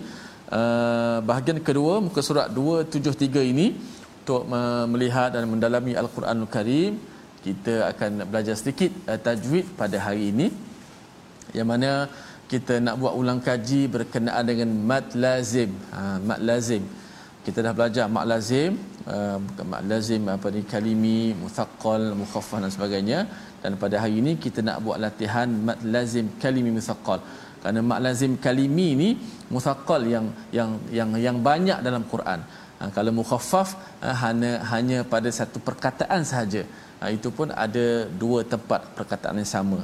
bahagian 1.29 1.61
kedua 1.61 2.01
muka 2.01 2.21
surat 2.25 2.49
273 2.49 3.53
ini 3.53 3.67
untuk 4.25 4.49
melihat 4.93 5.29
dan 5.37 5.45
mendalami 5.45 5.93
al-Quranul 5.93 6.49
Karim 6.49 6.97
kita 7.45 7.75
akan 7.93 8.29
belajar 8.29 8.57
sedikit 8.61 8.93
tajwid 9.25 9.65
pada 9.81 9.97
hari 10.01 10.33
ini. 10.33 10.49
Yang 11.57 11.69
mana 11.73 11.91
kita 12.53 12.81
nak 12.85 12.97
buat 13.01 13.15
ulang 13.21 13.41
kaji 13.45 13.81
berkenaan 13.93 14.45
dengan 14.45 14.69
mad 14.91 15.13
lazim 15.13 15.71
ha, 15.93 16.17
mad 16.29 16.41
lazim 16.41 16.85
kita 17.49 17.61
dah 17.67 17.73
belajar 17.79 18.07
mak 18.15 18.27
lazim 18.31 18.73
uh, 19.15 19.39
mak 19.73 19.83
lazim 19.91 20.23
apa 20.37 20.49
ni 20.55 20.63
kalimi 20.73 21.19
muthaqqal 21.43 22.03
mukhaffaf 22.23 22.61
dan 22.65 22.73
sebagainya. 22.77 23.21
Dan 23.63 23.73
pada 23.83 23.97
hari 24.03 24.17
ini 24.23 24.33
kita 24.45 24.61
nak 24.69 24.79
buat 24.87 24.99
latihan 25.05 25.49
mak 25.69 25.81
lazim 25.95 26.27
kalimi 26.43 26.73
muthaqqal. 26.79 27.21
Kerana 27.61 27.81
mak 27.91 28.01
lazim 28.07 28.33
kalimi 28.47 28.89
ni 29.03 29.09
muthaqqal 29.55 30.03
yang 30.15 30.27
yang 30.59 30.71
yang 30.99 31.11
yang 31.27 31.39
banyak 31.49 31.79
dalam 31.87 32.05
Quran. 32.13 32.43
Uh, 32.81 32.91
kalau 32.97 33.15
mukhaffaf 33.21 33.71
uh, 34.07 34.15
hanya 34.25 34.53
hanya 34.73 34.99
pada 35.15 35.33
satu 35.39 35.59
perkataan 35.71 36.23
sahaja. 36.33 36.63
Uh, 37.01 37.11
itu 37.17 37.29
pun 37.39 37.49
ada 37.65 37.87
dua 38.23 38.41
tempat 38.53 38.81
perkataan 38.99 39.41
yang 39.43 39.51
sama. 39.57 39.81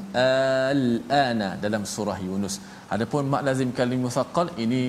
Al-ana 0.75 1.51
dalam 1.65 1.83
surah 1.95 2.19
Yunus. 2.29 2.57
Adapun 2.95 3.33
mak 3.35 3.45
lazim 3.49 3.73
kalimi 3.81 4.03
muthaqqal 4.09 4.49
ini 4.67 4.83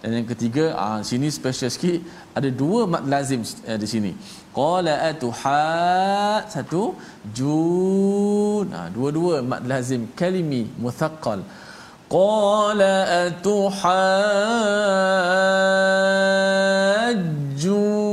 Dan 0.00 0.16
yang 0.16 0.24
ketiga 0.32 0.72
ah 0.78 1.02
sini 1.04 1.28
special 1.28 1.68
sikit 1.68 2.00
ada 2.32 2.48
dua 2.48 2.88
mad 2.88 3.04
lazim 3.04 3.42
uh, 3.42 3.76
di 3.76 3.84
sini. 3.84 4.16
Qala 4.54 5.10
atuha 5.10 6.46
satu 6.48 6.96
jun 8.60 8.76
ah 8.80 8.88
dua-dua 8.96 9.34
mad 9.50 9.62
lazim. 9.72 10.02
Kalimi 10.20 10.62
muthaqqal 10.84 11.40
qala 12.16 12.94
atuha 13.24 14.04
junni 17.62 18.06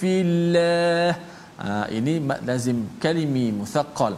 fillah. 0.00 1.12
Ah 1.68 1.86
ini 1.98 2.14
mad 2.28 2.40
lazim. 2.48 2.78
Kalimi 3.04 3.46
muthaqqal 3.60 4.14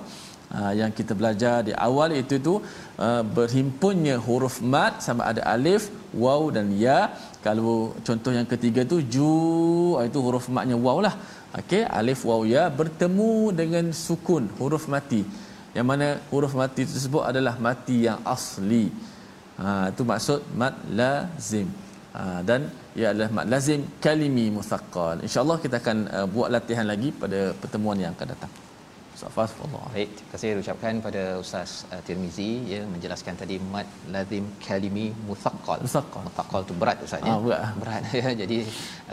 uh, 0.54 0.72
yang 0.80 0.90
kita 0.98 1.12
belajar 1.20 1.56
di 1.68 1.72
awal 1.88 2.10
itu 2.22 2.36
tu 2.48 2.54
berhimpunnya 3.36 4.14
huruf 4.26 4.56
mat 4.72 4.94
sama 5.06 5.22
ada 5.30 5.42
alif 5.54 5.82
waw 6.22 6.42
dan 6.56 6.66
ya. 6.84 7.00
Kalau 7.46 7.74
contoh 8.06 8.32
yang 8.36 8.48
ketiga 8.52 8.82
tu 8.92 8.96
ju 9.14 9.32
ah, 9.98 10.04
itu 10.08 10.18
huruf 10.24 10.46
matnya 10.54 10.76
waw 10.86 10.98
lah 11.06 11.14
okey 11.60 11.82
alif 11.98 12.22
waw 12.28 12.40
ya 12.54 12.64
bertemu 12.80 13.32
dengan 13.60 13.86
sukun 14.06 14.46
huruf 14.60 14.86
mati. 14.94 15.22
Yang 15.76 15.86
mana 15.90 16.06
huruf 16.30 16.52
mati 16.60 16.82
tersebut 16.84 17.22
adalah 17.30 17.54
mati 17.68 17.96
yang 18.08 18.20
asli. 18.34 18.84
Ha 19.60 19.90
itu 19.92 20.02
maksud 20.12 20.40
mat 20.60 20.74
lazim. 21.00 21.68
Ha, 22.16 22.40
dan 22.48 22.60
ia 22.98 23.12
adalah 23.12 23.30
mat 23.30 23.46
lazim 23.52 23.80
kalimi 24.04 24.46
musaqqal. 24.58 25.22
Insyaallah 25.26 25.58
kita 25.64 25.76
akan 25.82 25.98
uh, 26.16 26.26
buat 26.26 26.48
latihan 26.56 26.86
lagi 26.92 27.10
pada 27.22 27.40
pertemuan 27.60 28.00
yang 28.00 28.12
akan 28.16 28.28
datang 28.34 28.52
Safas 29.20 29.52
Allah. 29.64 29.84
Baik, 29.94 30.10
terima 30.16 30.30
kasih 30.32 30.50
ucapkan 30.62 30.94
pada 31.06 31.22
Ustaz 31.42 31.70
uh, 31.92 32.00
Tirmizi 32.06 32.50
ya 32.72 32.80
menjelaskan 32.92 33.34
tadi 33.40 33.56
mad 33.72 33.88
lazim 34.14 34.44
kalimi 34.66 35.06
muthaqqal. 35.28 35.78
Muthaqqal. 35.86 36.22
Muthaqqal 36.28 36.62
tu 36.68 36.74
berat 36.82 36.98
Ustaz 37.06 37.26
ya. 37.28 37.32
Ah, 37.34 37.40
berat. 37.46 37.72
berat 37.82 38.02
ya. 38.20 38.28
Jadi 38.42 38.58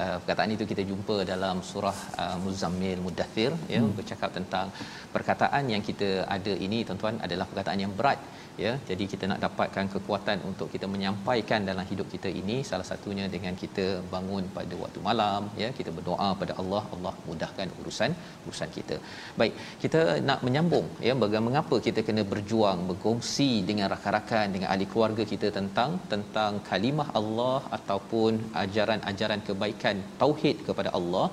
uh, 0.01 0.17
perkataan 0.21 0.53
itu 0.55 0.65
kita 0.71 0.85
jumpa 0.91 1.17
dalam 1.31 1.59
surah 1.71 1.97
uh, 2.23 2.37
Muzammil 2.45 3.01
Mudaththir 3.05 3.51
ya 3.73 3.81
hmm. 3.81 3.93
bercakap 3.99 4.29
tentang 4.37 4.69
perkataan 5.15 5.63
yang 5.73 5.83
kita 5.89 6.09
ada 6.37 6.53
ini 6.67 6.79
tuan-tuan 6.87 7.17
adalah 7.27 7.47
perkataan 7.51 7.81
yang 7.85 7.93
berat 8.01 8.19
ya 8.63 8.73
jadi 8.89 9.03
kita 9.11 9.25
nak 9.31 9.39
dapatkan 9.45 9.85
kekuatan 9.93 10.37
untuk 10.49 10.67
kita 10.73 10.87
menyampaikan 10.93 11.61
dalam 11.69 11.85
hidup 11.91 12.07
kita 12.13 12.29
ini. 12.41 12.57
Salah 12.69 12.87
satunya 12.91 13.25
dengan 13.35 13.53
kita 13.63 13.85
bangun 14.13 14.45
pada 14.57 14.75
waktu 14.83 15.01
malam 15.09 15.49
ya 15.63 15.69
kita 15.79 15.91
berdoa 15.97 16.29
pada 16.43 16.55
Allah. 16.63 16.83
Allah 16.95 17.13
mudahkan 17.27 17.67
urusan 17.81 18.11
urusan 18.45 18.69
kita. 18.77 18.97
Baik 19.41 19.53
kita 19.83 20.01
nak 20.29 20.41
menyambung 20.47 20.87
ya 21.07 21.15
bagaimana 21.23 21.47
mengapa 21.49 21.75
kita 21.87 22.01
kena 22.07 22.23
berjuang 22.33 22.79
berkongsi 22.91 23.51
dengan 23.69 23.87
rakan-rakan 23.93 24.47
dengan 24.55 24.67
ahli 24.73 24.87
keluarga 24.93 25.25
kita 25.33 25.49
tentang 25.57 25.91
tentang 26.13 26.53
kalimah 26.69 27.09
Allah 27.19 27.59
ataupun 27.77 28.31
ajaran-ajaran 28.63 29.41
kebaikan 29.49 29.97
tauhid 30.23 30.57
kepada 30.69 30.91
Allah 30.99 31.27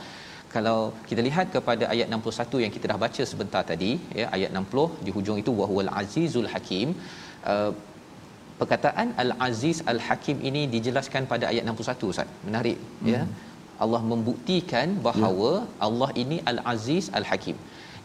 kalau 0.54 0.78
kita 1.08 1.20
lihat 1.28 1.46
kepada 1.54 1.84
ayat 1.92 2.06
61 2.16 2.64
yang 2.64 2.72
kita 2.76 2.86
dah 2.92 2.98
baca 3.04 3.22
sebentar 3.30 3.62
tadi 3.70 3.90
ya 4.20 4.26
ayat 4.36 4.50
60 4.62 5.06
di 5.06 5.10
hujung 5.16 5.38
itu 5.42 5.52
wahwal 5.60 5.90
azizul 6.02 6.50
hakim 6.54 6.88
uh, 7.52 7.70
perkataan 8.60 9.08
al 9.24 9.32
aziz 9.48 9.78
al 9.92 10.00
hakim 10.08 10.38
ini 10.48 10.62
dijelaskan 10.74 11.24
pada 11.32 11.46
ayat 11.52 11.64
61 11.74 12.12
Ustaz 12.12 12.28
menarik 12.48 12.78
ya. 12.80 12.90
hmm. 13.02 13.12
ya 13.14 13.22
Allah 13.84 14.02
membuktikan 14.10 14.88
bahawa 15.06 15.52
ya. 15.52 15.68
Allah 15.86 16.10
ini 16.24 16.38
al 16.52 16.58
aziz 16.74 17.06
al 17.20 17.26
hakim 17.30 17.56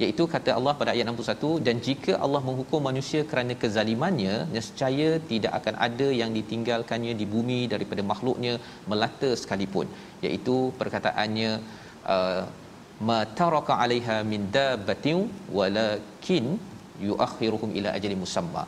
iaitu 0.03 0.23
kata 0.33 0.51
Allah 0.57 0.73
pada 0.79 0.91
ayat 0.93 1.05
61 1.11 1.65
dan 1.67 1.75
jika 1.87 2.13
Allah 2.25 2.41
menghukum 2.47 2.81
manusia 2.89 3.21
kerana 3.29 3.53
kezalimannya 3.61 4.35
nescaya 4.55 5.09
tidak 5.31 5.53
akan 5.59 5.75
ada 5.87 6.07
yang 6.21 6.31
ditinggalkannya 6.37 7.13
di 7.21 7.25
bumi 7.33 7.59
daripada 7.73 8.03
makhluknya 8.11 8.53
melata 8.91 9.31
sekalipun 9.41 9.87
iaitu 10.27 10.57
perkataannya 10.81 11.51
Uh, 12.15 12.43
ma 13.07 13.17
taraka 13.39 13.73
'alaiha 13.81 14.15
min 14.31 14.41
dabbatin 14.57 15.19
walakin 15.57 16.45
yuakhiruhum 17.07 17.71
ila 17.79 17.89
ajalin 17.97 18.19
musamma 18.23 18.63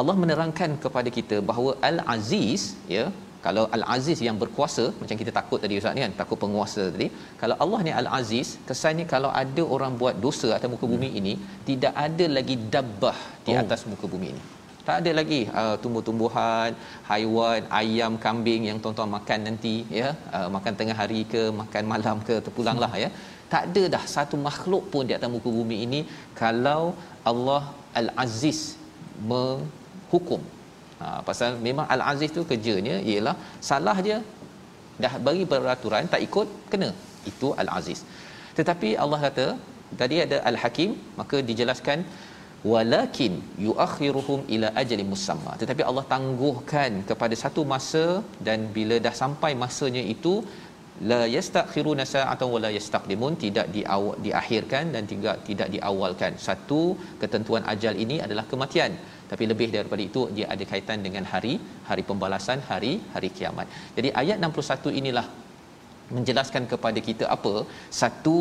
Allah 0.00 0.14
menerangkan 0.22 0.72
kepada 0.84 1.08
kita 1.18 1.36
bahawa 1.50 1.70
al-aziz 1.90 2.62
ya 2.96 3.04
kalau 3.46 3.64
al-aziz 3.76 4.18
yang 4.26 4.36
berkuasa 4.42 4.84
macam 5.00 5.16
kita 5.22 5.32
takut 5.38 5.58
tadi 5.64 5.78
ustaz 5.80 5.96
ni 5.96 6.02
kan 6.04 6.14
takut 6.20 6.38
penguasa 6.44 6.84
tadi 6.94 7.08
kalau 7.40 7.56
Allah 7.64 7.80
ni 7.86 7.92
al-aziz 8.00 8.48
kesannya 8.68 9.06
kalau 9.14 9.30
ada 9.42 9.64
orang 9.76 9.94
buat 10.02 10.16
dosa 10.26 10.48
atas 10.56 10.70
muka 10.74 10.86
bumi 10.92 11.10
ini 11.20 11.34
tidak 11.68 11.94
ada 12.06 12.26
lagi 12.36 12.56
dabbah 12.76 13.16
di 13.46 13.52
oh. 13.54 13.60
atas 13.62 13.82
muka 13.92 14.06
bumi 14.14 14.28
ini 14.34 14.42
tak 14.88 14.98
ada 15.00 15.10
lagi 15.20 15.40
uh, 15.60 15.76
tumbuh-tumbuhan, 15.82 16.70
haiwan, 17.08 17.62
ayam, 17.80 18.12
kambing 18.24 18.62
yang 18.68 18.78
tuan-tuan 18.84 19.10
makan 19.16 19.40
nanti 19.48 19.74
ya, 20.00 20.08
uh, 20.36 20.48
makan 20.56 20.72
tengah 20.80 20.96
hari 21.00 21.20
ke, 21.32 21.42
makan 21.62 21.84
malam 21.92 22.18
ke, 22.28 22.36
terpulanglah 22.46 22.92
ya. 23.02 23.10
Tak 23.52 23.62
ada 23.68 23.82
dah 23.94 24.04
satu 24.14 24.36
makhluk 24.48 24.84
pun 24.92 25.04
di 25.08 25.14
atas 25.16 25.30
muka 25.34 25.50
bumi 25.58 25.76
ini 25.86 26.00
kalau 26.40 26.82
Allah 27.30 27.62
Al-Aziz 28.00 28.60
menghukum. 29.30 30.42
Ha, 31.00 31.06
pasal 31.28 31.50
memang 31.66 31.86
Al-Aziz 31.94 32.30
tu 32.36 32.42
kerjanya 32.50 32.96
ialah 33.10 33.34
salah 33.68 33.96
je 34.08 34.16
dah 35.04 35.12
bagi 35.26 35.44
peraturan 35.52 36.10
tak 36.14 36.22
ikut 36.28 36.48
kena. 36.72 36.90
Itu 37.30 37.50
Al-Aziz. 37.62 38.00
Tetapi 38.58 38.90
Allah 39.04 39.20
kata 39.26 39.46
tadi 40.00 40.16
ada 40.26 40.38
Al-Hakim 40.50 40.90
maka 41.20 41.36
dijelaskan 41.50 42.00
walakin 42.72 43.34
yuakhiruhum 43.66 44.40
ila 44.54 44.68
ajali 44.82 45.04
musamma. 45.12 45.52
Tetapi 45.60 45.82
Allah 45.88 46.04
tangguhkan 46.14 46.92
kepada 47.10 47.34
satu 47.42 47.62
masa 47.72 48.06
dan 48.46 48.66
bila 48.76 48.98
dah 49.06 49.14
sampai 49.22 49.52
masanya 49.64 50.02
itu 50.14 50.34
la 51.10 51.20
yastakhiruna 51.36 52.04
sa'atan 52.12 52.48
wala 52.54 52.70
yastaqdimun 52.76 53.34
tidak 53.44 53.66
di 53.74 53.82
diakhirkan 54.26 54.84
dan 54.94 55.04
tidak 55.12 55.36
tidak 55.48 55.68
diawalkan. 55.74 56.32
Satu 56.46 56.82
ketentuan 57.22 57.64
ajal 57.74 57.94
ini 58.04 58.18
adalah 58.26 58.44
kematian. 58.52 58.94
Tapi 59.30 59.44
lebih 59.52 59.68
daripada 59.74 60.02
itu 60.10 60.22
dia 60.36 60.46
ada 60.54 60.64
kaitan 60.70 61.00
dengan 61.06 61.24
hari 61.32 61.54
hari 61.88 62.02
pembalasan 62.10 62.60
hari 62.70 62.92
hari 63.14 63.30
kiamat. 63.38 63.68
Jadi 63.98 64.10
ayat 64.22 64.38
61 64.42 65.00
inilah 65.00 65.26
menjelaskan 66.16 66.64
kepada 66.72 67.00
kita 67.08 67.24
apa? 67.36 67.54
Satu 68.00 68.38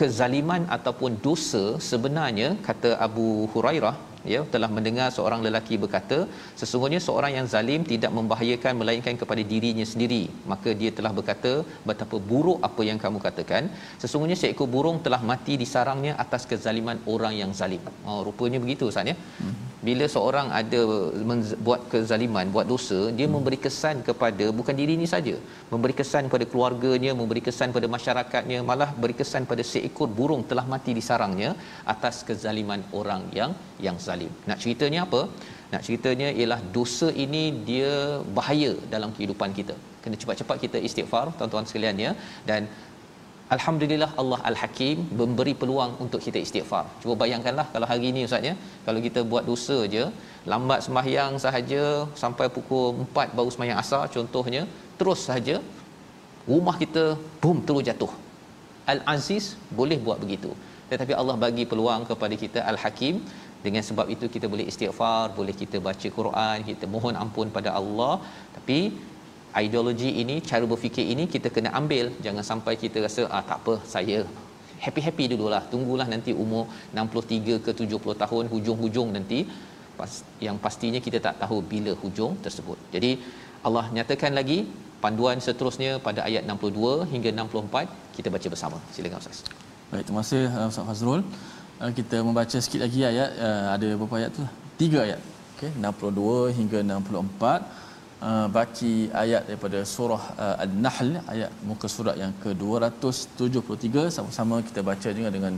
kezaliman 0.00 0.62
ataupun 0.76 1.20
dosa 1.26 1.64
sebenarnya 1.90 2.48
kata 2.66 2.90
Abu 3.06 3.26
Hurairah 3.52 4.09
ya 4.32 4.40
telah 4.54 4.70
mendengar 4.76 5.08
seorang 5.16 5.40
lelaki 5.46 5.74
berkata 5.84 6.18
sesungguhnya 6.60 7.00
seorang 7.06 7.32
yang 7.38 7.46
zalim 7.54 7.82
tidak 7.92 8.12
membahayakan 8.18 8.74
melainkan 8.80 9.16
kepada 9.22 9.42
dirinya 9.52 9.86
sendiri. 9.92 10.22
Maka 10.52 10.70
dia 10.80 10.90
telah 10.98 11.12
berkata 11.18 11.52
betapa 11.90 12.18
buruk 12.30 12.58
apa 12.68 12.82
yang 12.90 13.00
kamu 13.04 13.20
katakan. 13.26 13.64
Sesungguhnya 14.02 14.38
seekor 14.42 14.68
burung 14.74 14.98
telah 15.06 15.22
mati 15.32 15.56
di 15.62 15.68
sarangnya 15.74 16.14
atas 16.24 16.44
kezaliman 16.52 17.00
orang 17.14 17.36
yang 17.42 17.52
zalim. 17.60 17.82
Oh 18.10 18.20
rupanya 18.28 18.60
begitu 18.66 18.86
ustaz 18.92 19.12
ya. 19.12 19.16
Hmm. 19.40 19.54
Bila 19.88 20.06
seorang 20.14 20.48
ada 20.60 20.80
menz- 21.30 21.56
buat 21.66 21.82
kezaliman 21.92 22.46
buat 22.54 22.66
dosa 22.72 22.98
dia 23.18 23.26
hmm. 23.26 23.34
memberi 23.36 23.58
kesan 23.64 23.96
kepada 24.08 24.46
bukan 24.58 24.74
diri 24.80 24.92
ini 24.98 25.08
saja 25.14 25.34
memberi 25.72 25.94
kesan 26.00 26.24
kepada 26.28 26.46
keluarganya 26.52 27.12
memberi 27.20 27.42
kesan 27.48 27.68
kepada 27.72 27.88
masyarakatnya 27.96 28.58
malah 28.70 28.90
beri 29.02 29.14
kesan 29.20 29.44
pada 29.50 29.64
seekor 29.72 30.08
burung 30.18 30.42
telah 30.50 30.66
mati 30.74 30.92
di 30.98 31.02
sarangnya 31.08 31.50
atas 31.94 32.16
kezaliman 32.28 32.82
orang 33.00 33.24
yang 33.38 33.52
yang 33.86 33.96
zalim 34.06 34.09
nak 34.50 34.58
ceritanya 34.62 35.00
apa 35.06 35.22
nak 35.72 35.82
ceritanya 35.86 36.28
ialah 36.40 36.60
dosa 36.76 37.08
ini 37.24 37.42
dia 37.70 37.92
bahaya 38.38 38.72
dalam 38.94 39.10
kehidupan 39.16 39.50
kita 39.58 39.74
kena 40.02 40.16
cepat-cepat 40.22 40.56
kita 40.64 40.78
istighfar 40.88 41.24
tuan-tuan 41.38 41.66
sekalian 41.70 41.96
ya 42.06 42.12
dan 42.50 42.62
Alhamdulillah 43.54 44.08
Allah 44.22 44.38
Al-Hakim 44.48 44.98
memberi 45.20 45.52
peluang 45.60 45.92
untuk 46.04 46.20
kita 46.24 46.38
istighfar. 46.46 46.84
Cuba 47.02 47.14
bayangkanlah 47.22 47.64
kalau 47.72 47.86
hari 47.92 48.04
ini 48.10 48.20
ustaz 48.26 48.46
ya, 48.48 48.52
kalau 48.86 49.00
kita 49.06 49.20
buat 49.30 49.44
dosa 49.48 49.78
je, 49.94 50.04
lambat 50.52 50.80
sembahyang 50.86 51.32
sahaja 51.44 51.82
sampai 52.22 52.46
pukul 52.56 52.86
4 53.06 53.34
baru 53.38 53.50
sembahyang 53.54 53.80
asar 53.82 54.04
contohnya, 54.16 54.62
terus 55.00 55.26
sahaja 55.28 55.56
rumah 56.52 56.76
kita 56.82 57.04
boom 57.42 57.58
terus 57.66 57.82
jatuh. 57.88 58.12
Al-Aziz 58.92 59.46
boleh 59.80 59.98
buat 60.06 60.20
begitu. 60.24 60.52
Tetapi 60.90 61.12
Allah 61.20 61.36
bagi 61.46 61.66
peluang 61.72 62.02
kepada 62.10 62.34
kita 62.44 62.62
Al-Hakim 62.70 63.18
dengan 63.64 63.82
sebab 63.88 64.06
itu 64.14 64.26
kita 64.34 64.46
boleh 64.52 64.66
istighfar, 64.70 65.24
boleh 65.38 65.54
kita 65.62 65.76
baca 65.88 66.08
Quran, 66.18 66.56
kita 66.70 66.84
mohon 66.94 67.14
ampun 67.22 67.48
pada 67.56 67.70
Allah, 67.80 68.14
tapi 68.56 68.78
ideologi 69.62 70.10
ini 70.22 70.36
cara 70.50 70.64
berfikir 70.72 71.04
ini 71.14 71.24
kita 71.34 71.48
kena 71.56 71.70
ambil. 71.80 72.06
Jangan 72.26 72.44
sampai 72.50 72.74
kita 72.82 72.98
rasa 73.06 73.22
ah 73.36 73.42
tak 73.50 73.58
apa 73.62 73.74
saya 73.94 74.18
happy-happy 74.84 75.24
dululah. 75.32 75.62
Tunggulah 75.72 76.06
nanti 76.14 76.32
umur 76.44 76.64
63 77.02 77.64
ke 77.66 77.72
70 77.82 78.22
tahun 78.22 78.44
hujung-hujung 78.54 79.10
nanti 79.16 79.40
yang 80.46 80.56
pastinya 80.64 81.00
kita 81.06 81.18
tak 81.26 81.34
tahu 81.42 81.56
bila 81.72 81.92
hujung 82.02 82.32
tersebut. 82.44 82.78
Jadi 82.94 83.10
Allah 83.68 83.84
nyatakan 83.96 84.32
lagi 84.38 84.58
panduan 85.04 85.38
seterusnya 85.46 85.90
pada 86.06 86.20
ayat 86.28 86.42
62 86.48 87.10
hingga 87.12 87.30
64 87.36 88.16
kita 88.16 88.28
baca 88.34 88.46
bersama. 88.54 88.78
Silakan 88.94 89.20
ustaz. 89.22 89.40
Baik 89.90 90.04
terima 90.08 90.22
kasih 90.24 90.42
uh, 90.58 90.70
ustaz 90.72 90.86
Fazrul 90.88 91.22
uh, 91.81 91.91
kita 91.97 92.17
membaca 92.27 92.57
sikit 92.65 92.81
lagi 92.85 93.01
ayat 93.11 93.29
uh, 93.47 93.65
ada 93.75 93.87
berapa 93.99 94.15
ayat 94.19 94.31
tu 94.37 94.43
tiga 94.81 94.99
ayat 95.07 95.21
okey 95.55 95.71
62 95.79 96.57
hingga 96.59 96.79
64 96.83 97.85
uh, 98.27 98.47
baca 98.57 98.91
ayat 99.23 99.43
daripada 99.49 99.79
surah 99.93 100.23
uh, 100.43 100.63
An-Nahl 100.65 101.11
ayat 101.33 101.51
muka 101.69 101.87
surat 101.95 102.15
yang 102.23 102.33
ke-273 102.43 103.95
sama-sama 104.17 104.55
kita 104.69 104.81
baca 104.91 105.09
juga 105.17 105.29
dengan 105.37 105.53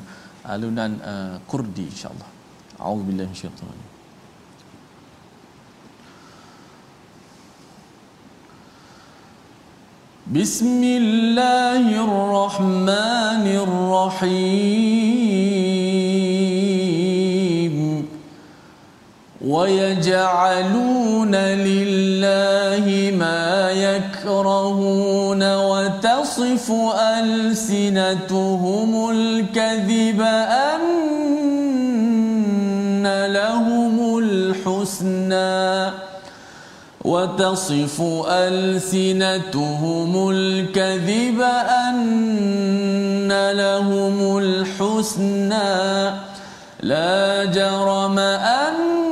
alunan 0.53 0.91
uh, 1.11 1.35
Kurdi 1.49 1.85
insya-Allah. 1.91 2.29
A'udzubillahi 2.79 3.29
minasyaitanir 3.33 3.97
بسم 10.27 10.83
الله 10.83 11.87
الرحمن 12.03 13.45
الرحيم 13.63 15.40
ويجعلون 19.52 21.36
لله 21.36 23.12
ما 23.18 23.70
يكرهون 23.70 25.54
وتصف 25.54 26.72
ألسنتهم 27.20 29.10
الكذب 29.10 30.20
أن 30.72 30.86
لهم 33.26 34.18
الحسنى 34.18 35.90
وتصف 37.04 38.02
ألسنتهم 38.28 40.30
الكذب 40.30 41.40
أن 41.88 43.50
لهم 43.52 44.38
الحسنى 44.38 46.10
لا 46.82 47.44
جرم 47.44 48.18
أن 48.18 49.11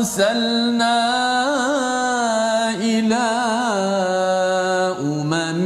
أرسلنا 0.00 0.96
إلى 2.80 3.28
أمم 5.00 5.64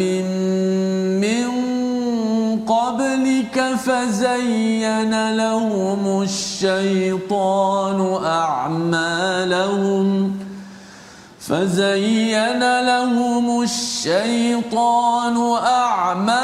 من 1.23 1.47
قبلك 2.67 3.57
فزين 3.85 5.15
لهم 5.37 6.23
الشيطان 6.23 7.99
أعمالهم 8.25 10.07
فزين 11.41 12.81
لهم 12.81 13.63
الشيطان 13.63 15.37
أعمالهم 15.67 16.44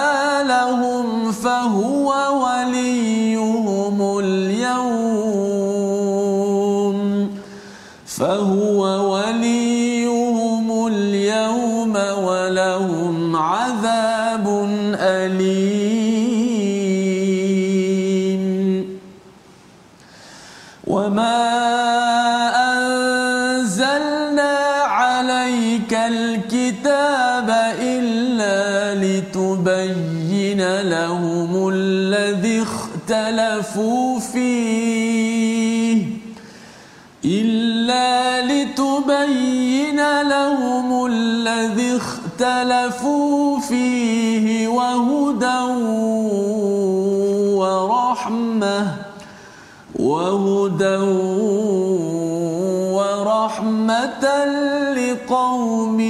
اختلفوا 33.70 34.18
فيه 34.18 36.06
إلا 37.24 38.42
لتبين 38.42 40.22
لهم 40.22 41.06
الذي 41.06 41.96
اختلفوا 41.96 43.61
فيه 43.61 44.68
وهدى 44.68 45.61
ورحمة 47.54 48.96
وهدى 49.98 50.96
ورحمة 52.98 54.24
لقوم 54.94 56.00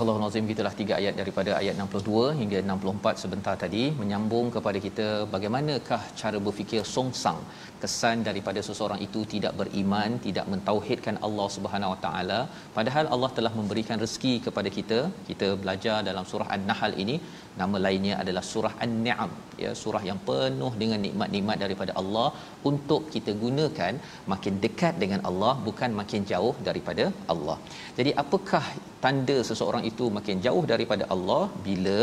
Surah 0.00 0.16
Al-Nazim 0.30 0.50
gitulah 0.50 0.72
tiga 0.80 0.94
ayat 0.98 1.14
daripada 1.20 1.50
ayat 1.60 1.74
62 1.84 2.26
hingga 2.40 2.58
64 2.72 3.22
sebentar 3.22 3.54
tadi 3.62 3.82
menyambung 4.00 4.46
kepada 4.56 4.78
kita 4.84 5.06
bagaimanakah 5.32 5.98
cara 6.20 6.38
berfikir 6.46 6.82
songsang 6.92 7.40
kesan 7.82 8.22
daripada 8.28 8.60
seseorang 8.66 9.00
itu 9.06 9.20
tidak 9.32 9.52
beriman 9.60 10.10
tidak 10.26 10.46
mentauhidkan 10.52 11.18
Allah 11.28 11.48
Subhanahu 11.56 11.92
Wa 11.94 12.00
Taala. 12.04 12.40
Padahal 12.76 13.08
Allah 13.16 13.30
telah 13.38 13.52
memberikan 13.60 13.98
rezeki 14.04 14.34
kepada 14.46 14.70
kita. 14.78 15.00
Kita 15.30 15.48
belajar 15.62 15.96
dalam 16.10 16.26
surah 16.32 16.48
An-Nahl 16.56 16.94
ini. 17.04 17.16
Nama 17.62 17.76
lainnya 17.86 18.14
adalah 18.22 18.44
surah 18.52 18.74
An-Ni'am 18.86 19.32
ya 19.64 19.70
surah 19.82 20.02
yang 20.08 20.20
penuh 20.28 20.72
dengan 20.82 21.00
nikmat-nikmat 21.06 21.56
daripada 21.64 21.92
Allah 22.00 22.28
untuk 22.70 23.02
kita 23.14 23.32
gunakan 23.42 23.94
makin 24.32 24.54
dekat 24.64 24.94
dengan 25.02 25.20
Allah 25.30 25.52
bukan 25.66 25.90
makin 26.00 26.22
jauh 26.32 26.54
daripada 26.68 27.06
Allah. 27.34 27.58
Jadi 27.98 28.12
apakah 28.22 28.64
tanda 29.04 29.36
seseorang 29.50 29.84
itu 29.90 30.04
makin 30.20 30.38
jauh 30.46 30.64
daripada 30.72 31.06
Allah 31.16 31.42
bila 31.68 32.00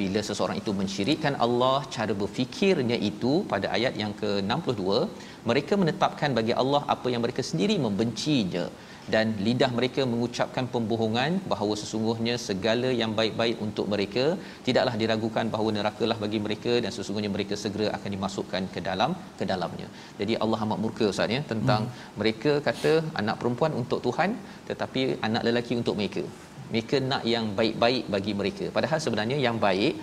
bila 0.00 0.20
seseorang 0.28 0.58
itu 0.62 0.70
mensyirikkan 0.80 1.34
Allah 1.44 1.76
cara 1.94 2.14
berfikirnya 2.22 2.96
itu 3.10 3.32
pada 3.52 3.66
ayat 3.76 3.94
yang 4.02 4.12
ke-62 4.22 4.82
mereka 5.50 5.74
menetapkan 5.82 6.30
bagi 6.38 6.54
Allah 6.62 6.82
apa 6.94 7.08
yang 7.12 7.22
mereka 7.24 7.42
sendiri 7.50 7.76
membencinya 7.86 8.64
dan 9.14 9.26
lidah 9.46 9.68
mereka 9.78 10.02
mengucapkan 10.12 10.64
pembohongan 10.74 11.32
bahawa 11.52 11.74
sesungguhnya 11.82 12.34
segala 12.46 12.88
yang 13.00 13.12
baik-baik 13.18 13.56
untuk 13.66 13.86
mereka 13.92 14.24
tidaklah 14.66 14.94
diragukan 15.02 15.46
bahawa 15.54 15.70
nerakalah 15.76 16.18
bagi 16.24 16.40
mereka 16.46 16.72
dan 16.84 16.90
sesungguhnya 16.96 17.30
mereka 17.36 17.54
segera 17.64 17.88
akan 17.98 18.10
dimasukkan 18.16 18.64
ke 18.74 18.82
dalam 18.88 19.12
ke 19.38 19.46
dalamnya. 19.52 19.88
Jadi 20.22 20.34
Allah 20.46 20.60
amat 20.66 20.80
murka 20.84 21.06
Ustaz 21.12 21.36
ya 21.36 21.42
tentang 21.52 21.84
hmm. 21.86 22.02
mereka 22.22 22.54
kata 22.68 22.94
anak 23.22 23.38
perempuan 23.42 23.74
untuk 23.82 24.02
Tuhan 24.08 24.32
tetapi 24.70 25.04
anak 25.28 25.44
lelaki 25.48 25.74
untuk 25.82 25.96
mereka. 26.02 26.24
Mereka 26.72 26.96
nak 27.10 27.22
yang 27.34 27.46
baik-baik 27.58 28.04
bagi 28.14 28.32
mereka. 28.40 28.66
Padahal 28.76 29.00
sebenarnya 29.04 29.38
yang 29.46 29.58
baik 29.66 29.94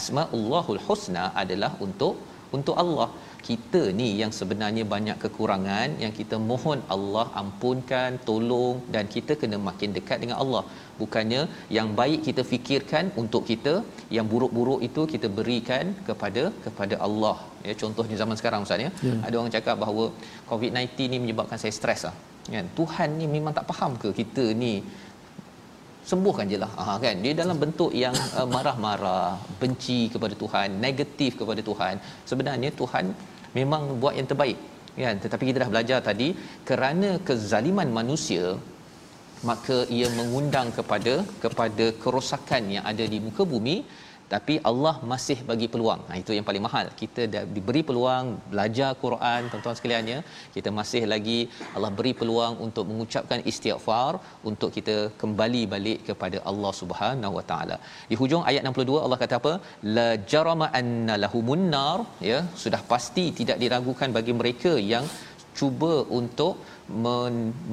asmaullahul 0.00 0.82
husna 0.86 1.24
adalah 1.42 1.72
untuk 1.86 2.14
untuk 2.56 2.76
Allah. 2.82 3.08
Kita 3.48 3.80
ni 3.98 4.08
yang 4.20 4.32
sebenarnya 4.38 4.82
banyak 4.92 5.16
kekurangan 5.22 5.88
yang 6.02 6.12
kita 6.18 6.36
mohon 6.50 6.78
Allah 6.94 7.24
ampunkan 7.40 8.18
tolong 8.28 8.76
dan 8.94 9.04
kita 9.14 9.32
kena 9.42 9.58
makin 9.68 9.90
dekat 9.96 10.18
dengan 10.22 10.36
Allah. 10.42 10.62
Bukannya 11.00 11.42
yang 11.76 11.88
baik 12.00 12.20
kita 12.28 12.42
fikirkan 12.52 13.04
untuk 13.22 13.44
kita 13.50 13.74
yang 14.16 14.26
buruk-buruk 14.32 14.82
itu 14.88 15.04
kita 15.12 15.30
berikan 15.38 15.94
kepada 16.08 16.42
kepada 16.66 16.96
Allah. 17.06 17.36
Ya 17.68 17.76
contohnya 17.82 18.18
zaman 18.22 18.36
sekarang 18.40 18.66
ustaz 18.66 18.86
ya. 18.86 18.90
Yeah. 19.08 19.20
ada 19.26 19.34
orang 19.40 19.54
cakap 19.56 19.76
bahawa 19.84 20.04
covid-19 20.50 21.08
ni 21.14 21.20
menyebabkan 21.24 21.60
saya 21.64 21.74
stres 21.78 22.04
ah. 22.10 22.16
Kan? 22.54 22.66
Tuhan 22.78 23.08
ni 23.20 23.26
memang 23.36 23.52
tak 23.56 23.66
faham 23.70 23.92
ke 24.02 24.08
kita 24.20 24.44
ni 24.62 24.74
sembuhkan 26.10 26.50
je 26.52 26.58
lah. 26.64 26.72
Ha, 26.78 26.96
kan? 27.04 27.16
Dia 27.24 27.34
dalam 27.42 27.56
bentuk 27.62 27.92
yang 28.02 28.14
uh, 28.38 28.48
marah-marah 28.54 29.36
benci 29.60 30.00
kepada 30.14 30.34
Tuhan 30.42 30.80
negatif 30.86 31.38
kepada 31.40 31.62
Tuhan. 31.70 31.94
Sebenarnya 32.30 32.70
Tuhan 32.80 33.14
memang 33.58 33.82
buat 34.02 34.14
yang 34.18 34.28
terbaik 34.32 34.58
kan? 35.04 35.16
Tetapi 35.24 35.44
kita 35.48 35.58
dah 35.64 35.70
belajar 35.72 35.98
tadi 36.10 36.28
kerana 36.68 37.10
kezaliman 37.28 37.90
manusia 38.00 38.44
maka 39.50 39.76
ia 39.96 40.08
mengundang 40.18 40.68
kepada 40.78 41.14
kepada 41.44 41.86
kerosakan 42.02 42.64
yang 42.76 42.84
ada 42.90 43.04
di 43.12 43.18
muka 43.26 43.42
bumi 43.52 43.76
tapi 44.34 44.54
Allah 44.70 44.94
masih 45.10 45.36
bagi 45.50 45.66
peluang. 45.72 46.00
Ha, 46.08 46.14
itu 46.22 46.32
yang 46.36 46.46
paling 46.48 46.64
mahal. 46.66 46.86
Kita 47.00 47.22
dah 47.34 47.42
diberi 47.56 47.82
peluang 47.88 48.26
belajar 48.52 48.90
Quran, 49.04 49.48
tuan-tuan 49.50 49.76
sekalian 49.78 50.10
ya. 50.14 50.18
Kita 50.56 50.70
masih 50.78 51.02
lagi 51.12 51.38
Allah 51.76 51.90
beri 51.98 52.12
peluang 52.20 52.54
untuk 52.66 52.84
mengucapkan 52.90 53.40
istighfar 53.52 54.12
untuk 54.50 54.70
kita 54.76 54.96
kembali 55.22 55.62
balik 55.74 56.00
kepada 56.10 56.40
Allah 56.52 56.72
Subhanahu 56.80 57.34
Wa 57.38 57.44
Taala. 57.50 57.78
Di 58.12 58.18
hujung 58.22 58.44
ayat 58.52 58.62
62 58.72 59.04
Allah 59.04 59.20
kata 59.24 59.36
apa? 59.42 59.54
La 59.98 60.08
jarama 60.32 60.68
anna 60.80 61.16
lahumun 61.24 61.64
nar 61.74 61.98
ya, 62.30 62.40
sudah 62.64 62.82
pasti 62.92 63.26
tidak 63.40 63.58
diragukan 63.64 64.10
bagi 64.18 64.34
mereka 64.42 64.74
yang 64.92 65.06
cuba 65.58 65.92
untuk 66.18 66.54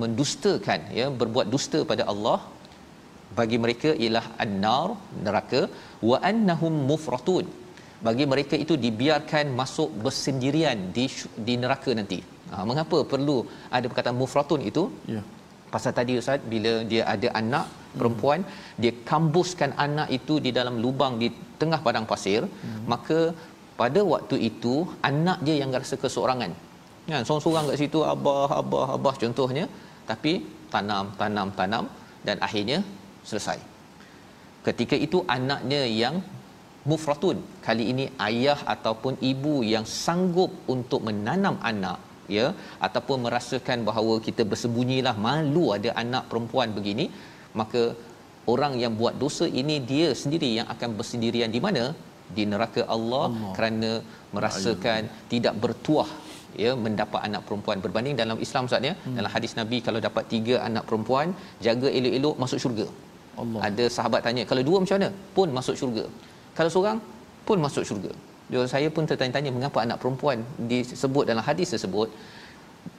mendustakan 0.02 0.82
ya 1.00 1.06
berbuat 1.22 1.48
dusta 1.54 1.80
pada 1.92 2.04
Allah 2.14 2.38
bagi 3.40 3.58
mereka 3.64 3.90
ialah 4.04 4.26
an-nar 4.44 4.90
neraka 5.26 5.62
wa 6.10 6.18
annahum 6.30 6.76
mufratun. 6.90 7.48
Bagi 8.08 8.26
mereka 8.32 8.56
itu 8.64 8.74
dibiarkan 8.86 9.46
masuk 9.60 9.90
bersendirian 10.06 10.80
di 10.96 11.06
di 11.48 11.54
neraka 11.64 11.92
nanti. 12.00 12.20
Ha, 12.52 12.64
mengapa 12.70 12.98
perlu 13.12 13.38
ada 13.78 13.86
perkataan 13.90 14.18
mufratun 14.22 14.62
itu? 14.72 14.84
Ya. 15.14 15.22
Pasal 15.74 15.92
tadi 16.00 16.14
ustaz 16.22 16.46
bila 16.54 16.74
dia 16.92 17.04
ada 17.14 17.30
anak 17.42 17.66
perempuan 18.00 18.40
hmm. 18.46 18.78
dia 18.82 18.94
kambuskan 19.10 19.72
anak 19.86 20.08
itu 20.18 20.34
di 20.46 20.52
dalam 20.58 20.76
lubang 20.84 21.14
di 21.22 21.28
tengah 21.62 21.80
padang 21.86 22.06
pasir 22.12 22.42
hmm. 22.48 22.82
maka 22.92 23.20
pada 23.82 24.00
waktu 24.14 24.36
itu 24.50 24.74
anak 25.10 25.38
dia 25.46 25.56
yang 25.62 25.74
rasa 25.82 25.98
keseorangan 26.04 26.52
kan 27.10 27.24
seorang-seorang 27.28 27.66
kat 27.72 27.78
situ 27.82 28.00
abah 28.14 28.50
abah 28.62 28.88
abah 28.96 29.16
contohnya. 29.24 29.66
Tapi 30.10 30.34
tanam 30.74 31.06
tanam 31.20 31.48
tanam 31.60 31.86
dan 32.28 32.38
akhirnya 32.48 32.78
selesai 33.30 33.60
ketika 34.68 34.96
itu 35.06 35.20
anaknya 35.36 35.82
yang 36.02 36.16
mufratun 36.92 37.38
kali 37.68 37.86
ini 37.94 38.06
ayah 38.28 38.60
ataupun 38.74 39.14
ibu 39.32 39.56
yang 39.74 39.86
sanggup 40.04 40.52
untuk 40.76 41.02
menanam 41.08 41.56
anak 41.72 42.00
ya 42.38 42.48
ataupun 42.88 43.18
merasakan 43.26 43.80
bahawa 43.90 44.16
kita 44.28 44.44
bersembunyilah 44.52 45.16
malu 45.28 45.66
ada 45.78 45.92
anak 46.04 46.24
perempuan 46.32 46.70
begini 46.78 47.06
maka 47.60 47.84
orang 48.54 48.74
yang 48.84 48.94
buat 49.00 49.16
dosa 49.24 49.46
ini 49.62 49.76
dia 49.92 50.08
sendiri 50.22 50.50
yang 50.60 50.68
akan 50.76 50.90
bersendirian 51.00 51.52
di 51.56 51.62
mana 51.66 51.84
di 52.38 52.44
neraka 52.52 52.82
Allah, 52.96 53.26
Allah. 53.32 53.52
kerana 53.56 53.92
merasakan 54.36 55.02
Allah. 55.08 55.26
tidak 55.32 55.54
bertuah 55.64 56.10
ya 56.64 56.72
mendapat 56.86 57.22
anak 57.28 57.42
perempuan 57.48 57.80
berbanding 57.84 58.16
dalam 58.22 58.38
Islam 58.46 58.68
Ustaz 58.68 58.88
ya 58.90 58.94
hmm. 58.96 59.16
dalam 59.18 59.32
hadis 59.36 59.54
Nabi 59.60 59.78
kalau 59.88 60.00
dapat 60.08 60.24
tiga 60.34 60.56
anak 60.68 60.84
perempuan 60.90 61.28
jaga 61.68 61.90
elok-elok 62.00 62.36
masuk 62.44 62.62
syurga 62.64 62.88
Allah. 63.42 63.60
Ada 63.68 63.86
sahabat 63.98 64.22
tanya, 64.26 64.44
kalau 64.50 64.64
dua 64.70 64.78
macam 64.84 64.96
mana? 65.00 65.10
Pun 65.38 65.48
masuk 65.58 65.76
syurga. 65.80 66.06
Kalau 66.58 66.70
seorang 66.74 67.00
pun 67.48 67.58
masuk 67.66 67.84
syurga. 67.90 68.12
Jadi 68.52 68.68
saya 68.74 68.88
pun 68.96 69.04
tertanya-tanya 69.10 69.52
mengapa 69.58 69.80
anak 69.86 69.98
perempuan 70.02 70.38
disebut 70.72 71.24
dalam 71.32 71.44
hadis 71.50 71.70
tersebut. 71.76 72.10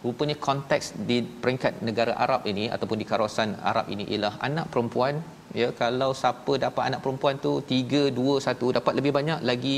Rupanya 0.04 0.36
konteks 0.46 0.86
di 1.08 1.24
peringkat 1.42 1.80
negara 1.88 2.12
Arab 2.24 2.44
ini 2.50 2.64
ataupun 2.74 2.96
di 3.02 3.06
kawasan 3.08 3.56
Arab 3.70 3.88
ini 3.94 4.04
ialah 4.12 4.34
anak 4.48 4.66
perempuan 4.72 5.16
ya 5.60 5.68
kalau 5.72 6.10
siapa 6.20 6.60
dapat 6.60 6.82
anak 6.92 7.00
perempuan 7.04 7.40
tu 7.46 7.52
3 7.64 8.12
2 8.12 8.36
1 8.52 8.76
dapat 8.78 8.92
lebih 9.00 9.12
banyak 9.18 9.40
lagi 9.50 9.76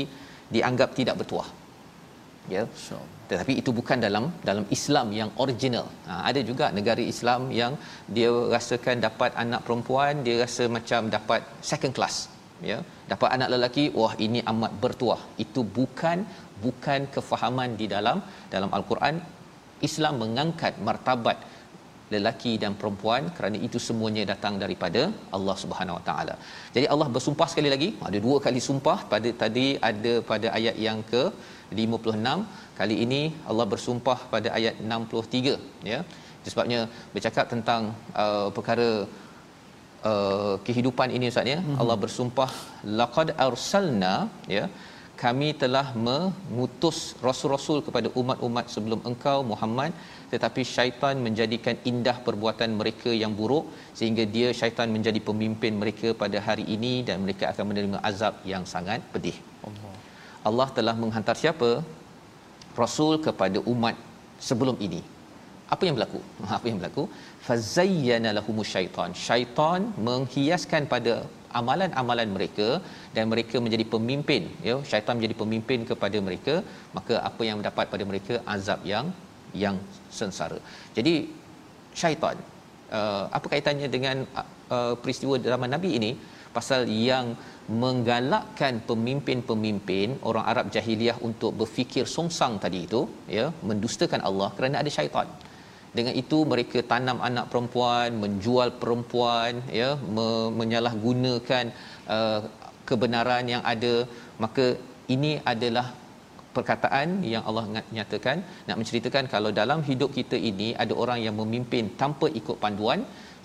dianggap 0.51 0.89
tidak 0.99 1.15
bertuah. 1.23 1.47
Ya. 2.51 2.67
Sure 2.75 3.20
tetapi 3.31 3.53
itu 3.61 3.71
bukan 3.79 3.97
dalam 4.05 4.23
dalam 4.49 4.65
Islam 4.75 5.07
yang 5.19 5.29
original. 5.43 5.85
Ha, 6.09 6.13
ada 6.29 6.41
juga 6.49 6.65
negara 6.77 7.03
Islam 7.13 7.41
yang 7.59 7.73
dia 8.15 8.31
rasakan 8.55 8.97
dapat 9.07 9.31
anak 9.43 9.61
perempuan, 9.67 10.23
dia 10.25 10.35
rasa 10.43 10.65
macam 10.77 11.07
dapat 11.17 11.41
second 11.71 11.95
class. 11.97 12.17
Ya, 12.69 12.77
dapat 13.11 13.29
anak 13.35 13.49
lelaki, 13.53 13.85
wah 13.99 14.13
ini 14.25 14.39
amat 14.51 14.73
bertuah. 14.83 15.21
Itu 15.43 15.61
bukan 15.77 16.17
bukan 16.65 17.01
kefahaman 17.15 17.69
di 17.79 17.87
dalam 17.95 18.19
dalam 18.53 18.69
Al-Quran. 18.79 19.15
Islam 19.87 20.15
mengangkat 20.23 20.73
martabat 20.87 21.37
lelaki 22.13 22.53
dan 22.63 22.73
perempuan 22.79 23.23
kerana 23.37 23.57
itu 23.67 23.79
semuanya 23.87 24.23
datang 24.31 24.55
daripada 24.63 25.01
Allah 25.37 25.55
Subhanahu 25.63 25.97
Wa 25.99 26.03
Taala. 26.09 26.35
Jadi 26.75 26.85
Allah 26.93 27.07
bersumpah 27.15 27.47
sekali 27.51 27.71
lagi, 27.75 27.89
ada 28.09 28.19
dua 28.25 28.37
kali 28.45 28.61
sumpah 28.69 28.97
pada 29.13 29.31
tadi 29.43 29.67
ada 29.89 30.13
pada 30.31 30.47
ayat 30.59 30.77
yang 30.87 31.01
ke 31.13 31.23
56 31.79 32.77
kali 32.79 32.95
ini 33.05 33.21
Allah 33.51 33.65
bersumpah 33.73 34.19
pada 34.33 34.49
ayat 34.57 34.75
63 34.93 35.89
ya 35.91 35.99
sebabnya 36.53 36.79
bercakap 37.13 37.45
tentang 37.53 37.81
uh, 38.23 38.47
perkara 38.57 38.89
uh, 40.11 40.55
kehidupan 40.67 41.09
ini 41.17 41.27
ustaz 41.33 41.51
ya 41.53 41.59
mm-hmm. 41.59 41.79
Allah 41.81 41.97
bersumpah 42.03 42.51
laqad 43.01 43.29
arsalna 43.47 44.15
ya 44.55 44.65
kami 45.23 45.49
telah 45.61 45.87
mengutus 46.05 46.97
rasul-rasul 47.25 47.77
kepada 47.87 48.07
umat-umat 48.19 48.65
sebelum 48.73 48.99
engkau 49.09 49.37
Muhammad. 49.51 49.91
Tetapi 50.33 50.61
syaitan 50.75 51.15
menjadikan 51.25 51.75
indah 51.91 52.17
perbuatan 52.27 52.69
mereka 52.79 53.11
yang 53.21 53.33
buruk 53.39 53.65
sehingga 53.99 54.23
dia 54.35 54.49
syaitan 54.59 54.89
menjadi 54.95 55.19
pemimpin 55.29 55.73
mereka 55.81 56.09
pada 56.21 56.37
hari 56.47 56.65
ini 56.75 56.93
dan 57.07 57.17
mereka 57.25 57.45
akan 57.51 57.65
menerima 57.71 57.99
azab 58.09 58.35
yang 58.51 58.65
sangat 58.73 59.01
pedih. 59.13 59.37
Allah. 59.67 59.93
Allah 60.49 60.67
telah 60.77 60.95
menghantar 61.03 61.35
siapa? 61.43 61.71
Rasul 62.83 63.13
kepada 63.27 63.59
umat 63.73 63.95
sebelum 64.49 64.77
ini. 64.87 65.01
Apa 65.73 65.83
yang 65.87 65.95
berlaku? 65.97 66.21
Apa 66.57 66.65
yang 66.69 66.77
berlaku? 66.81 67.03
Fazayyana 67.47 68.31
lahumus 68.39 68.71
syaitan. 68.75 69.11
Syaitan 69.27 69.81
menghiaskan 70.09 70.89
pada 70.93 71.15
amalan-amalan 71.59 72.29
mereka 72.35 72.69
dan 73.15 73.25
mereka 73.33 73.57
menjadi 73.65 73.85
pemimpin 73.93 74.43
ya 74.67 74.75
syaitan 74.89 75.15
menjadi 75.19 75.35
pemimpin 75.41 75.79
kepada 75.91 76.17
mereka 76.27 76.55
maka 76.97 77.15
apa 77.29 77.41
yang 77.47 77.57
mendapat 77.59 77.85
pada 77.93 78.05
mereka? 78.11 78.33
Azab 78.55 78.81
yang 78.93 79.07
yang 79.63 79.77
sengsara. 80.17 80.59
Jadi 80.97 81.13
syaitan 82.01 82.37
uh, 82.97 83.25
apa 83.37 83.47
kaitannya 83.53 83.89
dengan 83.95 84.17
uh, 84.75 84.95
peristiwa 85.03 85.37
zaman 85.53 85.71
nabi 85.75 85.91
ini? 85.99 86.13
Pasal 86.55 86.81
yang 87.09 87.25
menggalakkan 87.81 88.73
pemimpin-pemimpin 88.89 90.19
orang 90.29 90.45
Arab 90.51 90.65
jahiliah 90.75 91.15
untuk 91.27 91.51
berfikir 91.59 92.05
songsang 92.15 92.53
tadi 92.63 92.79
itu 92.87 93.01
ya 93.37 93.45
mendustakan 93.69 94.21
Allah 94.29 94.49
kerana 94.57 94.75
ada 94.81 94.91
syaitan 94.97 95.27
dengan 95.97 96.13
itu 96.21 96.37
mereka 96.51 96.79
tanam 96.91 97.17
anak 97.29 97.45
perempuan 97.51 98.19
menjual 98.23 98.69
perempuan 98.81 99.61
ya 99.79 99.89
me- 100.17 100.51
menyalahgunakan 100.59 101.65
uh, 102.17 102.39
kebenaran 102.89 103.45
yang 103.53 103.63
ada 103.73 103.93
maka 104.43 104.65
ini 105.15 105.31
adalah 105.53 105.87
perkataan 106.55 107.09
yang 107.33 107.43
Allah 107.49 107.65
nyatakan 107.97 108.37
nak 108.67 108.77
menceritakan 108.79 109.25
kalau 109.33 109.51
dalam 109.59 109.79
hidup 109.89 110.11
kita 110.19 110.37
ini 110.51 110.69
ada 110.83 110.93
orang 111.03 111.19
yang 111.25 111.35
memimpin 111.41 111.85
tanpa 112.01 112.27
ikut 112.39 112.57
panduan 112.63 113.01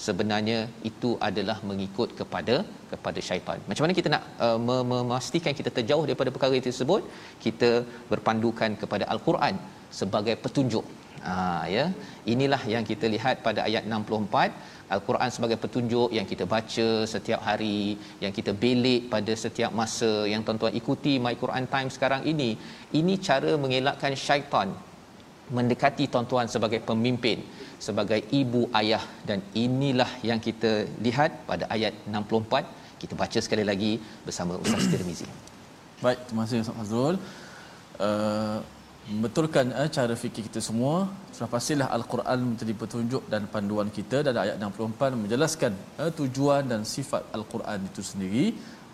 sebenarnya 0.07 0.59
itu 0.91 1.11
adalah 1.29 1.59
mengikut 1.69 2.09
kepada 2.19 2.57
kepada 2.93 3.21
syaitan. 3.29 3.59
Macam 3.69 3.83
mana 3.85 3.95
kita 4.01 4.09
nak 4.15 4.25
uh, 4.47 4.59
memastikan 4.93 5.55
kita 5.61 5.71
terjauh 5.77 6.05
daripada 6.09 6.33
perkara 6.35 6.55
itu 6.59 6.69
tersebut? 6.73 7.03
Kita 7.45 7.71
berpandukan 8.13 8.73
kepada 8.83 9.07
al-Quran 9.15 9.57
sebagai 10.01 10.37
petunjuk. 10.45 10.87
Ha 11.27 11.37
ya. 11.75 11.85
Inilah 12.33 12.63
yang 12.75 12.85
kita 12.91 13.07
lihat 13.15 13.37
pada 13.47 13.61
ayat 13.69 13.85
64 13.91 14.93
Al-Quran 14.95 15.31
sebagai 15.37 15.59
petunjuk 15.63 16.09
yang 16.17 16.27
kita 16.33 16.45
baca 16.55 16.89
setiap 17.15 17.41
hari, 17.49 17.99
yang 18.25 18.33
kita 18.39 18.53
belik 18.65 19.03
pada 19.15 19.33
setiap 19.45 19.71
masa, 19.81 20.13
yang 20.33 20.43
tuan-tuan 20.47 20.75
ikuti 20.81 21.15
My 21.25 21.35
Quran 21.43 21.67
Time 21.75 21.91
sekarang 21.97 22.23
ini. 22.33 22.51
Ini 23.01 23.15
cara 23.29 23.53
mengelakkan 23.65 24.15
syaitan 24.27 24.71
mendekati 25.57 26.05
tuan-tuan 26.13 26.47
sebagai 26.55 26.81
pemimpin 26.89 27.39
sebagai 27.87 28.19
ibu 28.41 28.63
ayah 28.81 29.03
dan 29.29 29.39
inilah 29.65 30.11
yang 30.29 30.41
kita 30.47 30.73
lihat 31.07 31.31
pada 31.51 31.71
ayat 31.75 31.95
64 32.11 33.03
kita 33.03 33.15
baca 33.23 33.39
sekali 33.47 33.65
lagi 33.71 33.93
bersama 34.27 34.59
Ustaz 34.63 34.91
Tirmizi 34.91 35.29
Baik, 36.05 36.19
terima 36.29 36.45
kasih 36.45 36.61
Ustaz 36.61 36.77
Fazrul. 36.77 37.17
Uh, 38.07 38.59
betulkan 39.07 39.71
uh, 39.71 39.87
cara 39.97 40.15
fikir 40.19 40.43
kita 40.51 40.59
semua. 40.59 41.07
Sudah 41.31 41.47
pastilah 41.47 41.89
Al-Quran 41.97 42.39
menjadi 42.55 42.75
petunjuk 42.75 43.23
dan 43.33 43.47
panduan 43.47 43.89
kita 43.99 44.27
dan 44.27 44.35
ayat 44.35 44.57
64 44.59 45.23
menjelaskan 45.23 45.73
uh, 46.03 46.11
tujuan 46.11 46.67
dan 46.67 46.83
sifat 46.83 47.23
Al-Quran 47.31 47.87
itu 47.87 48.03
sendiri. 48.03 48.47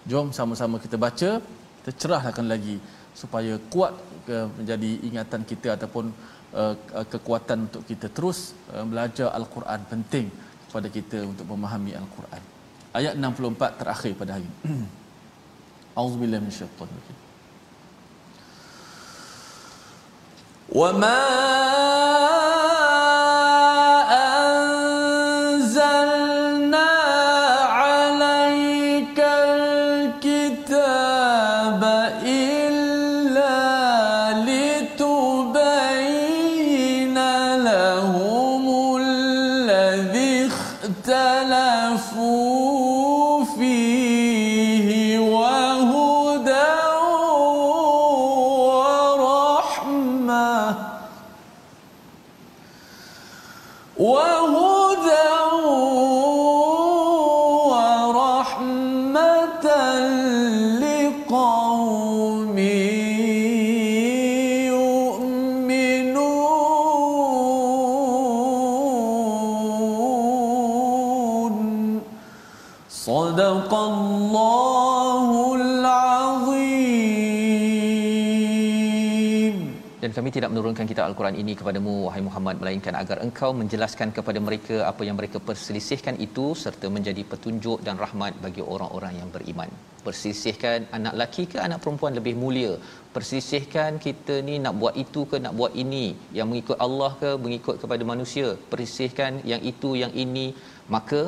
Jom 0.05 0.29
sama-sama 0.37 0.77
kita 0.85 1.01
baca, 1.01 1.41
kita 1.81 1.91
cerahkan 1.97 2.45
lagi 2.45 2.77
supaya 3.17 3.57
kuat 3.73 3.97
uh, 4.29 4.49
menjadi 4.59 4.91
ingatan 5.09 5.43
kita 5.49 5.81
ataupun 5.81 6.13
uh, 6.53 6.75
kekuatan 7.09 7.69
untuk 7.69 7.83
kita 7.89 8.13
terus 8.13 8.53
uh, 8.77 8.85
belajar 8.85 9.33
Al-Quran 9.33 9.81
penting 9.89 10.27
kepada 10.69 10.89
kita 10.93 11.19
untuk 11.25 11.49
memahami 11.49 11.97
Al-Quran. 11.97 12.43
Ayat 12.93 13.17
64 13.17 13.81
terakhir 13.81 14.13
pada 14.21 14.37
hari 14.37 14.45
ini. 14.45 14.57
Auzubillahi 16.01 16.41
minasyaitanir 16.45 16.97
rajim. 17.01 17.32
وما 20.75 21.23
أنزلنا 25.53 26.91
عليك 27.69 29.19
الكتاب 30.25 30.63
إلا 32.25 33.59
لتبين 34.49 35.99
لهم 37.57 38.97
الذي 38.97 40.47
اختلفوا 40.49 41.93
Kami 80.17 80.31
tidak 80.37 80.51
menurunkan 80.53 80.87
kitab 80.91 81.05
Al-Quran 81.09 81.37
ini 81.43 81.53
kepadamu 81.59 81.93
wahai 82.07 82.23
Muhammad 82.27 82.57
melainkan 82.63 82.95
agar 83.01 83.17
engkau 83.27 83.49
menjelaskan 83.61 84.09
kepada 84.17 84.41
mereka 84.47 84.77
apa 84.89 85.03
yang 85.09 85.17
mereka 85.21 85.39
perselisihkan 85.49 86.17
itu 86.27 86.47
serta 86.63 86.87
menjadi 86.97 87.23
petunjuk 87.31 87.79
dan 87.87 87.97
rahmat 88.03 88.33
bagi 88.45 88.63
orang-orang 88.75 89.15
yang 89.21 89.29
beriman. 89.37 89.71
Perselisihkan 90.07 90.89
anak 90.99 91.15
laki 91.21 91.45
ke 91.53 91.59
anak 91.67 91.81
perempuan 91.85 92.13
lebih 92.19 92.35
mulia. 92.43 92.73
Perselisihkan 93.15 93.97
kita 94.07 94.37
ni 94.49 94.57
nak 94.65 94.77
buat 94.83 94.97
itu 95.05 95.23
ke 95.31 95.39
nak 95.45 95.57
buat 95.61 95.73
ini, 95.85 96.05
yang 96.39 96.49
mengikut 96.53 96.79
Allah 96.87 97.11
ke 97.23 97.33
mengikut 97.45 97.79
kepada 97.85 98.05
manusia. 98.13 98.51
Perselisihkan 98.73 99.41
yang 99.53 99.65
itu 99.73 99.93
yang 100.03 100.13
ini, 100.25 100.47
maka 100.97 101.23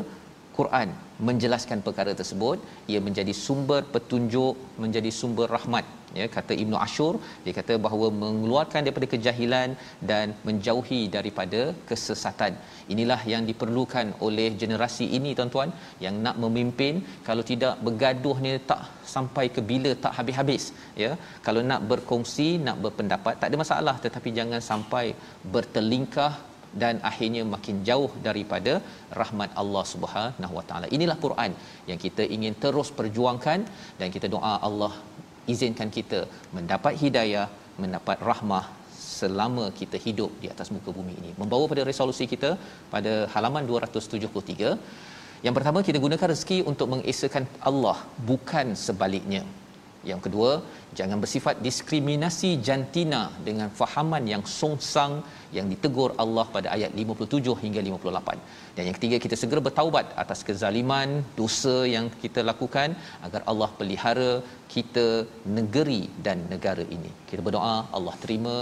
Quran 0.59 0.89
menjelaskan 1.29 1.79
perkara 1.87 2.13
tersebut 2.21 2.59
ia 2.93 3.01
menjadi 3.07 3.33
sumber 3.45 3.81
petunjuk 3.95 4.55
menjadi 4.83 5.11
sumber 5.21 5.47
rahmat 5.57 5.87
ya 6.21 6.27
kata 6.37 6.53
Ibnu 6.63 6.77
Ashur 6.87 7.13
dia 7.45 7.53
kata 7.59 7.75
bahawa 7.87 8.07
mengeluarkan 8.23 8.81
daripada 8.87 9.09
kejahilan 9.15 9.69
dan 10.11 10.27
menjauhi 10.47 11.01
daripada 11.17 11.61
kesesatan. 11.91 12.55
Inilah 12.95 13.21
yang 13.33 13.43
diperlukan 13.51 14.07
oleh 14.29 14.49
generasi 14.63 15.07
ini 15.19 15.33
tuan-tuan 15.39 15.71
yang 16.07 16.17
nak 16.27 16.39
memimpin. 16.45 16.95
Kalau 17.29 17.45
tidak 17.53 17.77
bergaduh 17.87 18.37
ni 18.47 18.55
tak 18.71 18.83
sampai 19.15 19.47
ke 19.57 19.61
bila 19.73 19.93
tak 20.07 20.15
habis-habis. 20.19 20.67
Ya 21.03 21.13
kalau 21.47 21.63
nak 21.71 21.83
berkongsi 21.93 22.49
nak 22.67 22.79
berpendapat 22.87 23.37
tak 23.43 23.51
ada 23.51 23.59
masalah. 23.65 23.97
Tetapi 24.07 24.31
jangan 24.41 24.61
sampai 24.71 25.07
bertelingkah 25.55 26.33
dan 26.83 26.95
akhirnya 27.11 27.43
makin 27.55 27.77
jauh 27.89 28.11
daripada 28.27 28.73
rahmat 29.21 29.51
Allah 29.63 29.85
Subhanahu 29.93 30.55
Wa 30.59 30.65
Taala. 30.69 30.87
Inilah 30.97 31.19
Quran 31.25 31.53
yang 31.91 31.99
kita 32.05 32.25
ingin 32.37 32.55
terus 32.65 32.91
perjuangkan 33.01 33.61
dan 34.01 34.09
kita 34.17 34.29
doa 34.37 34.55
Allah 34.69 34.93
izinkan 35.53 35.89
kita 35.97 36.21
mendapat 36.57 36.95
hidayah, 37.03 37.47
mendapat 37.83 38.19
rahmah 38.31 38.65
selama 39.19 39.65
kita 39.81 39.97
hidup 40.07 40.31
di 40.43 40.49
atas 40.55 40.69
muka 40.75 40.91
bumi 40.99 41.15
ini. 41.21 41.31
Membawa 41.41 41.65
pada 41.73 41.83
resolusi 41.91 42.25
kita 42.33 42.51
pada 42.95 43.13
halaman 43.35 43.65
273. 43.69 44.79
Yang 45.47 45.55
pertama 45.59 45.79
kita 45.89 45.99
gunakan 46.05 46.29
rezeki 46.33 46.59
untuk 46.71 46.89
mengesakan 46.93 47.45
Allah 47.71 47.99
bukan 48.31 48.67
sebaliknya. 48.87 49.43
Yang 50.11 50.21
kedua, 50.27 50.51
jangan 50.99 51.19
bersifat 51.25 51.55
diskriminasi 51.67 52.51
jantina 52.67 53.23
dengan 53.49 53.69
fahaman 53.81 54.25
yang 54.33 54.43
songsang 54.59 55.15
yang 55.57 55.67
ditegur 55.73 56.11
Allah 56.25 56.47
pada 56.57 56.69
ayat 56.77 56.93
57 57.03 57.55
hingga 57.65 57.81
58. 57.89 58.77
Dan 58.77 58.83
yang 58.89 58.97
ketiga, 58.99 59.17
kita 59.25 59.37
segera 59.43 59.61
bertaubat 59.69 60.07
atas 60.25 60.41
kezaliman, 60.49 61.11
dosa 61.41 61.77
yang 61.95 62.09
kita 62.25 62.43
lakukan 62.51 62.97
agar 63.27 63.43
Allah 63.53 63.71
pelihara 63.81 64.33
kita 64.75 65.07
negeri 65.59 66.03
dan 66.27 66.41
negara 66.55 66.87
ini. 66.97 67.13
Kita 67.31 67.43
berdoa 67.49 67.77
Allah 67.99 68.17
terima 68.25 68.57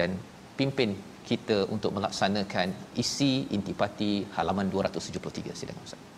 dan 0.00 0.12
pimpin 0.60 0.92
kita 1.30 1.58
untuk 1.74 1.90
melaksanakan 1.96 2.68
isi 3.02 3.32
intipati 3.58 4.12
halaman 4.38 4.68
273. 4.76 5.58
Silakan 5.60 5.86
Ustaz. 5.88 6.09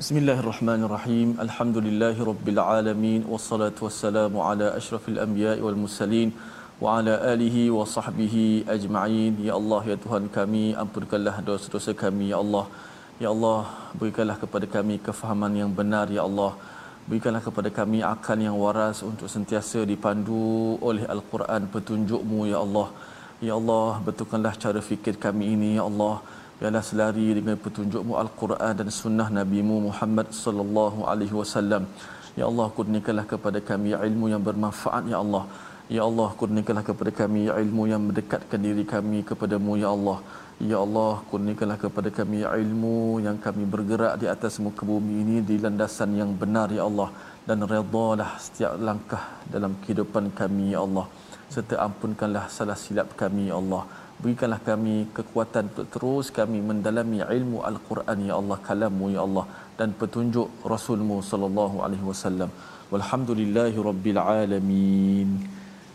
Bismillahirrahmanirrahim. 0.00 1.36
Alhamdulillahirabbil 1.44 2.60
alamin 2.60 3.28
wassalatu 3.32 3.84
wassalamu 3.84 4.40
ala 4.40 4.72
asyrafil 4.78 5.18
anbiya'i 5.24 5.60
wal 5.64 5.76
mursalin 5.80 6.32
wa 6.80 6.94
ala 6.96 7.14
alihi 7.32 7.68
wa 7.68 7.84
sahbihi 7.84 8.64
ajma'in. 8.74 9.36
Ya 9.48 9.52
Allah 9.60 9.82
ya 9.92 9.96
Tuhan 10.04 10.32
kami, 10.36 10.72
ampunkanlah 10.82 11.44
dosa-dosa 11.48 11.92
kami 11.92 12.32
ya 12.32 12.40
Allah. 12.40 12.64
Ya 13.20 13.28
Allah, 13.34 13.68
berikanlah 14.00 14.40
kepada 14.40 14.64
kami 14.76 14.96
kefahaman 14.96 15.60
yang 15.60 15.70
benar 15.80 16.08
ya 16.08 16.24
Allah. 16.24 16.52
Berikanlah 17.08 17.44
kepada 17.48 17.68
kami 17.68 18.00
akal 18.14 18.40
yang 18.48 18.56
waras 18.64 19.04
untuk 19.04 19.28
sentiasa 19.28 19.84
dipandu 19.84 20.80
oleh 20.80 21.04
Al-Quran 21.04 21.68
petunjukmu 21.74 22.48
ya 22.48 22.64
Allah. 22.64 22.88
Ya 23.44 23.60
Allah, 23.60 24.00
betulkanlah 24.08 24.56
cara 24.56 24.80
fikir 24.80 25.20
kami 25.20 25.52
ini 25.52 25.70
ya 25.76 25.84
Allah 25.84 26.16
biarlah 26.62 26.82
selari 26.88 27.28
dengan 27.36 27.56
petunjukmu 27.62 28.14
Al-Quran 28.22 28.74
dan 28.80 28.88
sunnah 28.98 29.26
Nabi-Mu 29.38 29.76
Muhammad 29.86 30.28
sallallahu 30.42 30.98
alaihi 31.12 31.34
wasallam. 31.38 31.82
Ya 32.38 32.44
Allah, 32.50 32.66
kurniakanlah 32.76 33.24
kepada 33.32 33.58
kami 33.70 33.90
ilmu 34.08 34.26
yang 34.32 34.42
bermanfaat 34.48 35.10
ya 35.12 35.18
Allah. 35.24 35.42
Ya 35.94 36.02
Allah, 36.08 36.28
kurniakanlah 36.40 36.84
kepada 36.90 37.10
kami 37.20 37.42
ilmu 37.62 37.82
yang 37.92 38.02
mendekatkan 38.08 38.62
diri 38.66 38.84
kami 38.92 39.18
kepadamu 39.30 39.74
ya 39.84 39.90
Allah. 39.96 40.18
Ya 40.70 40.78
Allah, 40.84 41.14
kurniakanlah 41.32 41.78
kepada 41.84 42.14
kami 42.18 42.46
ilmu 42.60 43.18
yang 43.26 43.42
kami 43.46 43.66
bergerak 43.74 44.14
di 44.22 44.30
atas 44.34 44.62
muka 44.66 44.86
bumi 44.90 45.16
ini 45.24 45.36
di 45.48 45.58
landasan 45.64 46.14
yang 46.20 46.30
benar 46.42 46.70
ya 46.78 46.86
Allah 46.90 47.10
dan 47.48 47.58
redalah 47.72 48.30
setiap 48.44 48.78
langkah 48.88 49.24
dalam 49.54 49.74
kehidupan 49.82 50.30
kami 50.40 50.66
ya 50.76 50.86
Allah. 50.86 51.06
Serta 51.54 51.74
ampunkanlah 51.88 52.46
salah 52.58 52.78
silap 52.84 53.10
kami 53.18 53.50
ya 53.50 53.58
Allah 53.62 53.82
berikanlah 54.22 54.60
kami 54.68 54.96
kekuatan 55.16 55.64
untuk 55.70 55.86
terus 55.94 56.26
kami 56.38 56.58
mendalami 56.68 57.18
ilmu 57.36 57.58
al-Quran 57.70 58.18
ya 58.28 58.34
Allah 58.40 58.58
kalammu 58.68 59.06
ya 59.16 59.20
Allah 59.26 59.44
dan 59.78 59.90
petunjuk 60.00 60.48
Rasulmu 60.74 61.16
sallallahu 61.30 61.76
alaihi 61.86 62.06
wasallam. 62.10 62.50
Walhamdulillahi 62.92 63.84
rabbil 63.88 64.20
alamin 64.40 65.28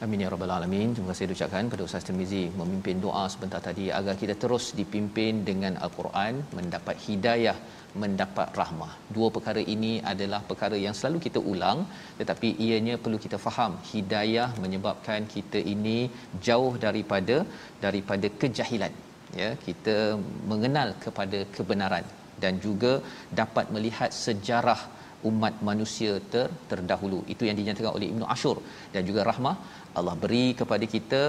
Amin 0.05 0.21
ya 0.23 0.27
rabbal 0.31 0.51
alamin. 0.55 0.89
Terima 0.95 1.07
kasih 1.11 1.33
ucapkan 1.35 1.69
pada 1.73 1.83
Ustaz 1.85 2.03
Tirmizi 2.07 2.41
memimpin 2.57 2.97
doa 3.05 3.23
sebentar 3.33 3.59
tadi 3.67 3.85
agar 3.99 4.13
kita 4.21 4.33
terus 4.43 4.65
dipimpin 4.79 5.41
dengan 5.47 5.73
al-Quran, 5.85 6.33
mendapat 6.57 6.95
hidayah, 7.05 7.55
mendapat 8.01 8.53
rahmah. 8.59 8.91
Dua 9.15 9.29
perkara 9.35 9.61
ini 9.75 9.93
adalah 10.11 10.39
perkara 10.49 10.77
yang 10.83 10.93
selalu 10.99 11.19
kita 11.25 11.41
ulang 11.53 11.79
tetapi 12.19 12.49
ianya 12.65 12.97
perlu 13.05 13.19
kita 13.25 13.39
faham. 13.45 13.73
Hidayah 13.91 14.49
menyebabkan 14.65 15.25
kita 15.35 15.61
ini 15.73 15.97
jauh 16.49 16.73
daripada 16.85 17.37
daripada 17.85 18.29
kejahilan. 18.43 18.93
Ya, 19.41 19.49
kita 19.65 19.97
mengenal 20.51 20.91
kepada 21.05 21.41
kebenaran 21.57 22.05
dan 22.43 22.53
juga 22.67 22.93
dapat 23.41 23.65
melihat 23.77 24.13
sejarah 24.25 24.79
umat 25.29 25.55
manusia 25.69 26.11
ter, 26.33 26.45
terdahulu 26.69 27.19
itu 27.33 27.43
yang 27.47 27.57
dinyatakan 27.59 27.91
oleh 27.97 28.07
Ibnu 28.13 28.25
Ashur 28.35 28.57
dan 28.93 29.01
juga 29.09 29.21
rahmah 29.29 29.55
Allah 29.99 30.15
beri 30.23 30.47
kepada 30.59 30.85
kita 30.95 31.21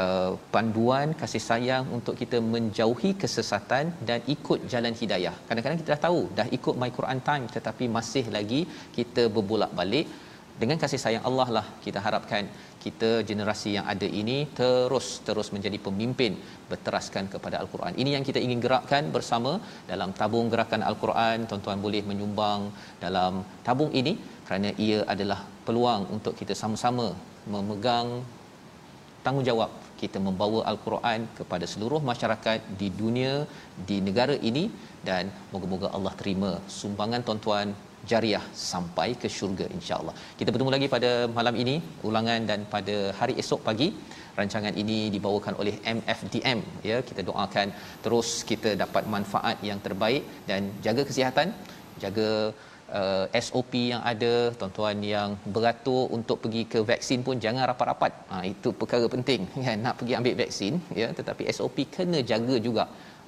uh, 0.00 0.32
panduan 0.54 1.08
kasih 1.22 1.42
sayang 1.48 1.84
untuk 1.96 2.14
kita 2.22 2.38
menjauhi 2.54 3.10
kesesatan 3.22 3.86
dan 4.08 4.20
ikut 4.34 4.60
jalan 4.72 4.94
hidayah. 5.00 5.34
Kadang-kadang 5.48 5.80
kita 5.82 5.90
dah 5.94 6.02
tahu 6.06 6.20
dah 6.38 6.48
ikut 6.58 6.74
My 6.82 6.90
Quran 6.98 7.20
Time 7.28 7.46
tetapi 7.56 7.86
masih 7.98 8.24
lagi 8.36 8.60
kita 8.98 9.24
berbolak-balik 9.36 10.08
dengan 10.60 10.78
kasih 10.82 11.00
sayang 11.02 11.24
Allah 11.28 11.48
lah 11.56 11.66
kita 11.84 11.98
harapkan 12.04 12.44
kita 12.84 13.10
generasi 13.28 13.70
yang 13.76 13.86
ada 13.92 14.08
ini 14.20 14.36
terus 14.58 15.06
terus 15.26 15.48
menjadi 15.54 15.78
pemimpin 15.86 16.32
berteraskan 16.70 17.24
kepada 17.34 17.56
al-Quran. 17.62 17.94
Ini 18.02 18.10
yang 18.16 18.24
kita 18.28 18.40
ingin 18.46 18.60
gerakkan 18.64 19.04
bersama 19.16 19.52
dalam 19.90 20.12
tabung 20.20 20.48
gerakan 20.52 20.84
al-Quran. 20.90 21.46
Tuan-tuan 21.50 21.80
boleh 21.86 22.02
menyumbang 22.10 22.62
dalam 23.04 23.44
tabung 23.68 23.92
ini 24.00 24.14
kerana 24.48 24.70
ia 24.86 25.00
adalah 25.14 25.40
peluang 25.66 26.04
untuk 26.16 26.34
kita 26.40 26.56
sama-sama 26.62 27.08
memegang 27.54 28.08
tanggungjawab 29.24 29.70
kita 30.00 30.18
membawa 30.26 30.60
al-Quran 30.70 31.20
kepada 31.38 31.64
seluruh 31.72 32.00
masyarakat 32.10 32.60
di 32.80 32.88
dunia 33.00 33.34
di 33.88 33.96
negara 34.06 34.36
ini 34.50 34.64
dan 35.08 35.32
moga-moga 35.52 35.88
Allah 35.96 36.12
terima 36.20 36.50
sumbangan 36.78 37.24
tuan-tuan 37.26 37.68
jariah 38.10 38.44
sampai 38.68 39.08
ke 39.22 39.28
syurga 39.36 39.66
insya-Allah. 39.76 40.14
Kita 40.38 40.50
bertemu 40.54 40.72
lagi 40.74 40.86
pada 40.96 41.10
malam 41.38 41.54
ini 41.62 41.74
ulangan 42.08 42.40
dan 42.50 42.60
pada 42.74 42.96
hari 43.18 43.34
esok 43.42 43.60
pagi 43.68 43.88
rancangan 44.38 44.74
ini 44.82 44.98
dibawakan 45.14 45.54
oleh 45.62 45.74
MFDM 45.96 46.58
ya 46.90 46.98
kita 47.08 47.22
doakan 47.28 47.68
terus 48.04 48.30
kita 48.50 48.70
dapat 48.82 49.04
manfaat 49.14 49.56
yang 49.68 49.80
terbaik 49.86 50.22
dan 50.50 50.62
jaga 50.86 51.02
kesihatan 51.08 51.50
jaga 52.04 52.28
uh, 53.00 53.26
SOP 53.46 53.72
yang 53.92 54.02
ada 54.12 54.32
tuan-tuan 54.58 54.98
yang 55.14 55.30
beratur 55.54 56.02
untuk 56.18 56.38
pergi 56.44 56.62
ke 56.72 56.80
vaksin 56.90 57.20
pun 57.26 57.36
jangan 57.44 57.64
rapat-rapat 57.70 58.12
ha, 58.30 58.42
itu 58.52 58.70
perkara 58.80 59.06
penting 59.14 59.42
kan 59.66 59.78
nak 59.86 59.94
pergi 60.00 60.14
ambil 60.20 60.34
vaksin 60.42 60.74
ya 61.00 61.08
tetapi 61.18 61.44
SOP 61.56 61.78
kena 61.96 62.20
jaga 62.32 62.56
juga 62.68 62.86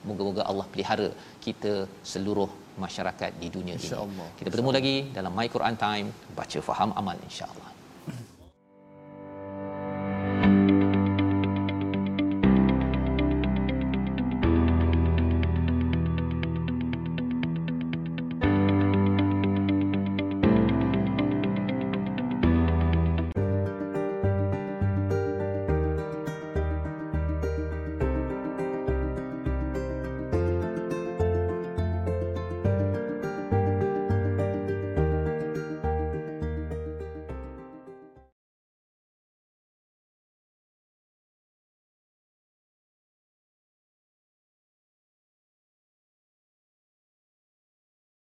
moga-moga 0.08 0.42
Allah 0.50 0.66
pelihara 0.72 1.08
kita 1.46 1.72
seluruh 2.12 2.50
masyarakat 2.84 3.32
di 3.42 3.48
dunia 3.56 3.74
ini. 3.74 3.88
Kita 4.38 4.48
bertemu 4.52 4.70
lagi 4.78 4.96
dalam 5.16 5.32
My 5.38 5.48
Quran 5.54 5.76
Time 5.84 6.08
baca 6.38 6.58
faham 6.68 6.92
amal 7.00 7.18
insya-Allah. 7.28 7.67